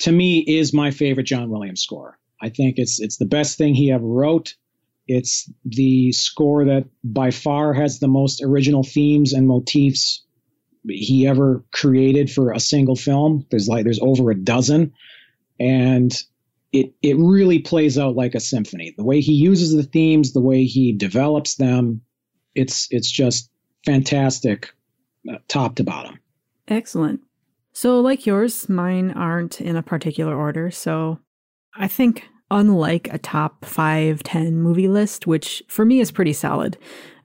to 0.00 0.12
me 0.12 0.40
is 0.40 0.72
my 0.72 0.90
favorite 0.90 1.26
John 1.26 1.50
Williams 1.50 1.82
score. 1.82 2.18
I 2.40 2.48
think 2.48 2.78
it's 2.78 3.00
it's 3.00 3.16
the 3.16 3.26
best 3.26 3.58
thing 3.58 3.74
he 3.74 3.92
ever 3.92 4.06
wrote. 4.06 4.54
It's 5.08 5.50
the 5.64 6.12
score 6.12 6.64
that 6.64 6.84
by 7.04 7.30
far 7.30 7.72
has 7.72 7.98
the 7.98 8.08
most 8.08 8.42
original 8.42 8.82
themes 8.82 9.32
and 9.32 9.46
motifs 9.46 10.24
he 10.88 11.26
ever 11.26 11.64
created 11.72 12.30
for 12.30 12.52
a 12.52 12.60
single 12.60 12.96
film. 12.96 13.46
There's 13.50 13.68
like 13.68 13.84
there's 13.84 14.00
over 14.00 14.30
a 14.30 14.34
dozen, 14.34 14.92
and 15.58 16.12
it 16.72 16.92
it 17.02 17.16
really 17.18 17.60
plays 17.60 17.98
out 17.98 18.16
like 18.16 18.34
a 18.34 18.40
symphony. 18.40 18.94
The 18.96 19.04
way 19.04 19.20
he 19.20 19.32
uses 19.32 19.74
the 19.74 19.82
themes, 19.82 20.32
the 20.32 20.40
way 20.40 20.64
he 20.64 20.92
develops 20.92 21.54
them, 21.54 22.02
it's 22.54 22.88
it's 22.90 23.10
just 23.10 23.50
fantastic, 23.84 24.72
uh, 25.30 25.38
top 25.48 25.76
to 25.76 25.84
bottom. 25.84 26.18
Excellent. 26.68 27.20
So, 27.76 28.00
like 28.00 28.24
yours, 28.24 28.70
mine 28.70 29.10
aren't 29.10 29.60
in 29.60 29.76
a 29.76 29.82
particular 29.82 30.34
order. 30.34 30.70
So, 30.70 31.18
I 31.74 31.88
think 31.88 32.26
unlike 32.50 33.06
a 33.12 33.18
top 33.18 33.66
5 33.66 34.22
10 34.22 34.56
movie 34.56 34.88
list, 34.88 35.26
which 35.26 35.62
for 35.68 35.84
me 35.84 36.00
is 36.00 36.10
pretty 36.10 36.32
solid, 36.32 36.78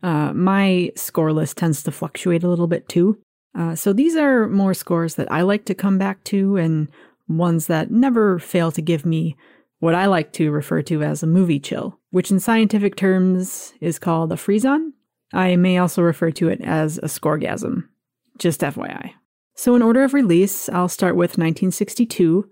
uh, 0.03 0.33
my 0.33 0.91
score 0.97 1.31
list 1.31 1.55
tends 1.55 1.83
to 1.83 1.91
fluctuate 1.93 2.43
a 2.43 2.49
little 2.49 2.67
bit 2.67 2.89
too. 2.89 3.17
Uh, 3.57 3.75
so 3.75 3.93
these 3.93 4.17
are 4.17 4.49
more 4.49 4.73
scores 4.73 5.15
that 5.15 5.31
I 5.31 5.43
like 5.43 5.63
to 5.65 5.73
come 5.73 5.97
back 5.97 6.21
to 6.25 6.57
and 6.57 6.89
ones 7.29 7.67
that 7.67 7.89
never 7.89 8.37
fail 8.37 8.73
to 8.73 8.81
give 8.81 9.05
me 9.05 9.37
what 9.79 9.95
I 9.95 10.07
like 10.07 10.33
to 10.33 10.51
refer 10.51 10.81
to 10.81 11.01
as 11.01 11.23
a 11.23 11.27
movie 11.27 11.61
chill, 11.61 11.97
which 12.09 12.29
in 12.29 12.41
scientific 12.41 12.97
terms 12.97 13.73
is 13.79 13.97
called 13.97 14.33
a 14.33 14.35
frisson. 14.35 14.95
I 15.31 15.55
may 15.55 15.77
also 15.77 16.01
refer 16.01 16.31
to 16.31 16.49
it 16.49 16.59
as 16.59 16.97
a 16.97 17.03
scoregasm, 17.07 17.87
just 18.37 18.59
FYI. 18.59 19.13
So, 19.55 19.75
in 19.75 19.81
order 19.81 20.03
of 20.03 20.13
release, 20.13 20.69
I'll 20.69 20.89
start 20.89 21.15
with 21.15 21.31
1962, 21.31 22.49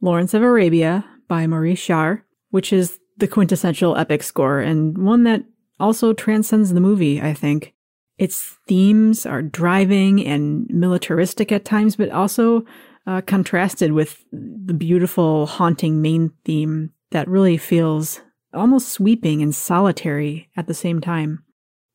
Lawrence 0.00 0.34
of 0.34 0.42
Arabia 0.42 1.04
by 1.28 1.46
Maurice 1.46 1.86
Jarre, 1.86 2.22
which 2.50 2.72
is 2.72 2.98
the 3.16 3.28
quintessential 3.28 3.96
epic 3.96 4.22
score 4.22 4.60
and 4.60 4.98
one 4.98 5.24
that 5.24 5.44
also 5.78 6.12
transcends 6.12 6.72
the 6.72 6.80
movie, 6.80 7.20
I 7.20 7.34
think. 7.34 7.74
Its 8.18 8.56
themes 8.68 9.26
are 9.26 9.42
driving 9.42 10.24
and 10.24 10.66
militaristic 10.68 11.50
at 11.50 11.64
times, 11.64 11.96
but 11.96 12.10
also 12.10 12.64
uh, 13.06 13.20
contrasted 13.22 13.92
with 13.92 14.24
the 14.32 14.74
beautiful, 14.74 15.46
haunting 15.46 16.02
main 16.02 16.32
theme 16.44 16.90
that 17.10 17.28
really 17.28 17.56
feels 17.56 18.20
almost 18.54 18.88
sweeping 18.88 19.42
and 19.42 19.54
solitary 19.54 20.50
at 20.56 20.66
the 20.66 20.74
same 20.74 21.00
time. 21.00 21.42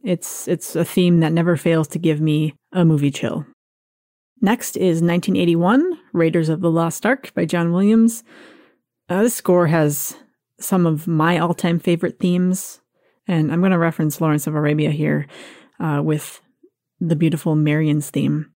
It's 0.04 0.48
it's 0.48 0.76
a 0.76 0.86
theme 0.86 1.20
that 1.22 1.34
never 1.34 1.58
fails 1.58 1.88
to 1.90 2.00
give 2.00 2.22
me 2.22 2.56
a 2.72 2.86
movie 2.86 3.12
chill. 3.12 3.46
Next 4.42 4.78
is 4.78 5.02
1981, 5.02 6.00
Raiders 6.14 6.50
of 6.50 6.62
the 6.62 6.70
Lost 6.70 7.06
Ark 7.06 7.34
by 7.34 7.46
John 7.46 7.74
Williams. 7.74 8.24
Uh, 9.10 9.24
this 9.24 9.36
score 9.36 9.68
has 9.68 10.16
some 10.60 10.86
of 10.86 11.08
my 11.08 11.40
all-time 11.40 11.80
favorite 11.80 12.20
themes, 12.20 12.80
and 13.28 13.52
I'm 13.52 13.62
going 13.62 13.72
to 13.72 13.78
reference 13.80 14.22
Lawrence 14.22 14.46
of 14.46 14.56
Arabia 14.56 14.92
here 14.92 15.28
uh, 15.80 16.02
with 16.04 16.42
the 17.00 17.16
beautiful 17.16 17.56
Marion's 17.56 18.10
theme. 18.10 18.54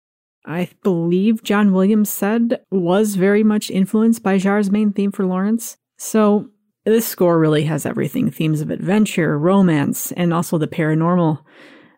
I 0.45 0.71
believe 0.83 1.43
John 1.43 1.73
Williams 1.73 2.11
said 2.11 2.61
was 2.71 3.17
very 3.17 3.45
much 3.45 3.71
influenced 3.71 4.23
by 4.23 4.39
Jarre's 4.39 4.71
main 4.71 4.93
theme 4.93 5.13
for 5.13 5.27
Lawrence. 5.27 5.77
So 5.99 6.49
this 6.85 7.07
score 7.07 7.39
really 7.39 7.65
has 7.65 7.85
everything 7.85 8.31
themes 8.31 8.61
of 8.61 8.71
adventure, 8.71 9.39
romance, 9.39 10.11
and 10.13 10.33
also 10.33 10.59
the 10.59 10.67
paranormal. 10.67 11.43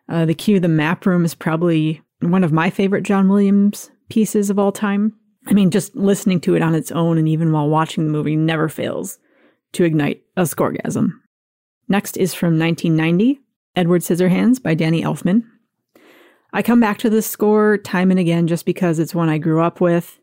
Uh, 0.09 0.25
the 0.25 0.33
cue, 0.33 0.59
the 0.59 0.67
map 0.67 1.05
room, 1.05 1.23
is 1.23 1.33
probably 1.33 2.01
one 2.21 2.43
of 2.43 2.51
my 2.51 2.69
favorite 2.69 3.03
John 3.03 3.29
Williams 3.29 3.89
pieces 4.09 4.49
of 4.49 4.59
all 4.59 4.71
time. 4.71 5.13
I 5.47 5.53
mean, 5.53 5.71
just 5.71 5.95
listening 5.95 6.39
to 6.41 6.55
it 6.55 6.61
on 6.61 6.75
its 6.75 6.91
own 6.91 7.17
and 7.17 7.27
even 7.27 7.51
while 7.51 7.67
watching 7.67 8.05
the 8.05 8.11
movie 8.11 8.35
never 8.35 8.69
fails 8.69 9.17
to 9.73 9.83
ignite 9.83 10.21
a 10.37 10.43
scoregasm. 10.43 11.11
Next 11.87 12.17
is 12.17 12.33
from 12.33 12.59
1990, 12.59 13.41
Edward 13.75 14.01
Scissorhands 14.01 14.61
by 14.61 14.75
Danny 14.75 15.03
Elfman. 15.03 15.43
I 16.53 16.61
come 16.61 16.79
back 16.79 16.97
to 16.99 17.09
this 17.09 17.27
score 17.27 17.77
time 17.77 18.11
and 18.11 18.19
again 18.19 18.47
just 18.47 18.65
because 18.65 18.99
it's 18.99 19.15
one 19.15 19.29
I 19.29 19.37
grew 19.37 19.61
up 19.61 19.81
with. 19.81 20.19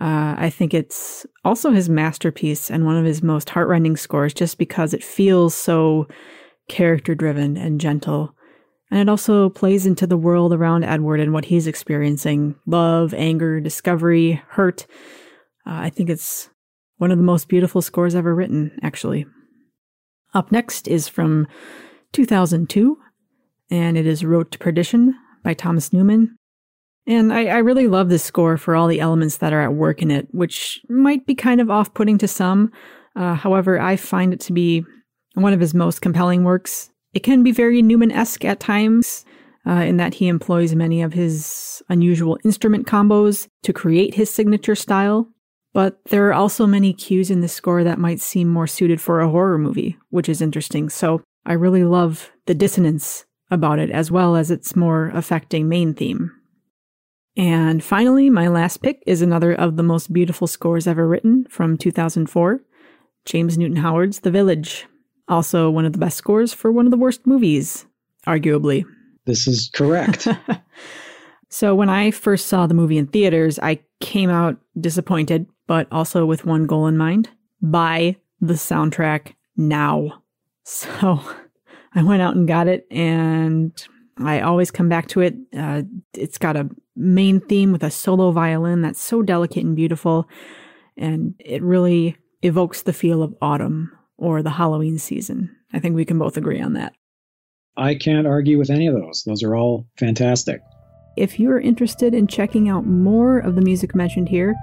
Uh, 0.00 0.34
I 0.38 0.50
think 0.50 0.74
it's 0.74 1.26
also 1.44 1.70
his 1.70 1.88
masterpiece 1.88 2.70
and 2.70 2.84
one 2.84 2.96
of 2.96 3.04
his 3.04 3.22
most 3.22 3.50
heartrending 3.50 3.96
scores 3.96 4.34
just 4.34 4.58
because 4.58 4.94
it 4.94 5.02
feels 5.02 5.54
so 5.54 6.06
character 6.68 7.14
driven 7.14 7.56
and 7.56 7.80
gentle. 7.80 8.34
And 8.90 9.00
it 9.00 9.08
also 9.08 9.50
plays 9.50 9.86
into 9.86 10.06
the 10.06 10.16
world 10.16 10.52
around 10.52 10.84
Edward 10.84 11.20
and 11.20 11.32
what 11.32 11.46
he's 11.46 11.66
experiencing 11.66 12.54
love, 12.66 13.12
anger, 13.14 13.60
discovery, 13.60 14.42
hurt. 14.48 14.86
Uh, 15.66 15.80
I 15.82 15.90
think 15.90 16.08
it's 16.08 16.48
one 16.96 17.10
of 17.10 17.18
the 17.18 17.24
most 17.24 17.48
beautiful 17.48 17.82
scores 17.82 18.14
ever 18.14 18.34
written, 18.34 18.78
actually. 18.82 19.26
Up 20.34 20.52
next 20.52 20.88
is 20.88 21.08
from 21.08 21.46
2002, 22.12 22.98
and 23.70 23.96
it 23.96 24.06
is 24.06 24.24
Road 24.24 24.50
to 24.52 24.58
Perdition 24.58 25.14
by 25.42 25.54
Thomas 25.54 25.92
Newman. 25.92 26.36
And 27.06 27.32
I, 27.32 27.46
I, 27.46 27.58
really 27.58 27.86
love 27.86 28.10
this 28.10 28.22
score 28.22 28.58
for 28.58 28.76
all 28.76 28.86
the 28.86 29.00
elements 29.00 29.38
that 29.38 29.54
are 29.54 29.62
at 29.62 29.72
work 29.72 30.02
in 30.02 30.10
it, 30.10 30.28
which 30.32 30.78
might 30.90 31.24
be 31.24 31.34
kind 31.34 31.58
of 31.58 31.70
off 31.70 31.94
putting 31.94 32.18
to 32.18 32.28
some. 32.28 32.70
Uh, 33.16 33.34
however, 33.34 33.80
I 33.80 33.96
find 33.96 34.34
it 34.34 34.40
to 34.40 34.52
be 34.52 34.84
one 35.32 35.54
of 35.54 35.60
his 35.60 35.72
most 35.72 36.02
compelling 36.02 36.44
works. 36.44 36.90
It 37.12 37.22
can 37.22 37.42
be 37.42 37.52
very 37.52 37.82
Newman 37.82 38.12
esque 38.12 38.44
at 38.44 38.60
times, 38.60 39.24
uh, 39.66 39.72
in 39.72 39.96
that 39.98 40.14
he 40.14 40.28
employs 40.28 40.74
many 40.74 41.02
of 41.02 41.12
his 41.12 41.82
unusual 41.88 42.38
instrument 42.44 42.86
combos 42.86 43.48
to 43.62 43.72
create 43.72 44.14
his 44.14 44.30
signature 44.30 44.74
style. 44.74 45.28
But 45.74 45.98
there 46.06 46.26
are 46.28 46.34
also 46.34 46.66
many 46.66 46.92
cues 46.94 47.30
in 47.30 47.40
the 47.40 47.48
score 47.48 47.84
that 47.84 47.98
might 47.98 48.20
seem 48.20 48.48
more 48.48 48.66
suited 48.66 49.00
for 49.00 49.20
a 49.20 49.28
horror 49.28 49.58
movie, 49.58 49.98
which 50.08 50.28
is 50.28 50.40
interesting. 50.40 50.88
So 50.88 51.22
I 51.44 51.52
really 51.52 51.84
love 51.84 52.30
the 52.46 52.54
dissonance 52.54 53.26
about 53.50 53.78
it, 53.78 53.90
as 53.90 54.10
well 54.10 54.36
as 54.36 54.50
its 54.50 54.74
more 54.74 55.10
affecting 55.14 55.68
main 55.68 55.94
theme. 55.94 56.32
And 57.36 57.84
finally, 57.84 58.30
my 58.30 58.48
last 58.48 58.78
pick 58.78 59.02
is 59.06 59.22
another 59.22 59.54
of 59.54 59.76
the 59.76 59.82
most 59.82 60.12
beautiful 60.12 60.46
scores 60.46 60.86
ever 60.86 61.06
written 61.06 61.46
from 61.48 61.76
2004 61.76 62.60
James 63.24 63.58
Newton 63.58 63.76
Howard's 63.76 64.20
The 64.20 64.30
Village. 64.30 64.86
Also, 65.28 65.68
one 65.68 65.84
of 65.84 65.92
the 65.92 65.98
best 65.98 66.16
scores 66.16 66.54
for 66.54 66.72
one 66.72 66.86
of 66.86 66.90
the 66.90 66.96
worst 66.96 67.26
movies, 67.26 67.86
arguably. 68.26 68.84
This 69.26 69.46
is 69.46 69.70
correct. 69.74 70.26
so, 71.50 71.74
when 71.74 71.90
I 71.90 72.10
first 72.10 72.46
saw 72.46 72.66
the 72.66 72.74
movie 72.74 72.98
in 72.98 73.06
theaters, 73.06 73.58
I 73.58 73.80
came 74.00 74.30
out 74.30 74.58
disappointed, 74.80 75.46
but 75.66 75.86
also 75.92 76.24
with 76.24 76.46
one 76.46 76.66
goal 76.66 76.86
in 76.86 76.96
mind 76.96 77.28
buy 77.60 78.16
the 78.40 78.54
soundtrack 78.54 79.34
now. 79.56 80.22
So, 80.64 81.20
I 81.94 82.02
went 82.02 82.22
out 82.22 82.36
and 82.36 82.48
got 82.48 82.68
it, 82.68 82.86
and 82.90 83.72
I 84.16 84.40
always 84.40 84.70
come 84.70 84.88
back 84.88 85.08
to 85.08 85.20
it. 85.20 85.34
Uh, 85.56 85.82
it's 86.14 86.38
got 86.38 86.56
a 86.56 86.70
main 86.96 87.40
theme 87.40 87.70
with 87.70 87.82
a 87.82 87.90
solo 87.90 88.30
violin 88.30 88.80
that's 88.82 89.00
so 89.00 89.22
delicate 89.22 89.64
and 89.64 89.76
beautiful, 89.76 90.26
and 90.96 91.34
it 91.38 91.62
really 91.62 92.16
evokes 92.42 92.82
the 92.82 92.92
feel 92.92 93.22
of 93.22 93.34
autumn 93.42 93.92
or 94.18 94.42
the 94.42 94.50
Halloween 94.50 94.98
season. 94.98 95.54
I 95.72 95.78
think 95.78 95.94
we 95.94 96.04
can 96.04 96.18
both 96.18 96.36
agree 96.36 96.60
on 96.60 96.74
that. 96.74 96.94
I 97.76 97.94
can't 97.94 98.26
argue 98.26 98.58
with 98.58 98.70
any 98.70 98.88
of 98.88 98.94
those. 98.94 99.22
Those 99.24 99.42
are 99.42 99.54
all 99.54 99.86
fantastic. 99.98 100.60
If 101.16 101.38
you're 101.40 101.60
interested 101.60 102.14
in 102.14 102.26
checking 102.26 102.68
out 102.68 102.86
more 102.86 103.38
of 103.38 103.54
the 103.54 103.62
music 103.62 103.94
mentioned 103.94 104.28
here, 104.28 104.54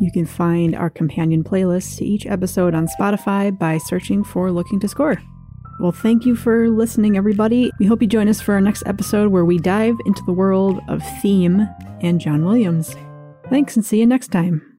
you 0.00 0.10
can 0.10 0.26
find 0.26 0.74
our 0.74 0.90
companion 0.90 1.44
playlist 1.44 1.98
to 1.98 2.04
each 2.04 2.26
episode 2.26 2.74
on 2.74 2.88
Spotify 2.88 3.56
by 3.56 3.78
searching 3.78 4.24
for 4.24 4.50
Looking 4.50 4.80
to 4.80 4.88
Score. 4.88 5.22
Well, 5.80 5.92
thank 5.92 6.24
you 6.24 6.36
for 6.36 6.68
listening, 6.68 7.16
everybody. 7.16 7.70
We 7.78 7.86
hope 7.86 8.00
you 8.00 8.08
join 8.08 8.28
us 8.28 8.40
for 8.40 8.54
our 8.54 8.60
next 8.60 8.84
episode 8.86 9.30
where 9.30 9.44
we 9.44 9.58
dive 9.58 9.96
into 10.06 10.22
the 10.24 10.32
world 10.32 10.80
of 10.88 11.02
theme 11.20 11.68
and 12.00 12.20
John 12.20 12.44
Williams. 12.44 12.94
Thanks 13.50 13.76
and 13.76 13.84
see 13.84 13.98
you 13.98 14.06
next 14.06 14.28
time. 14.28 14.78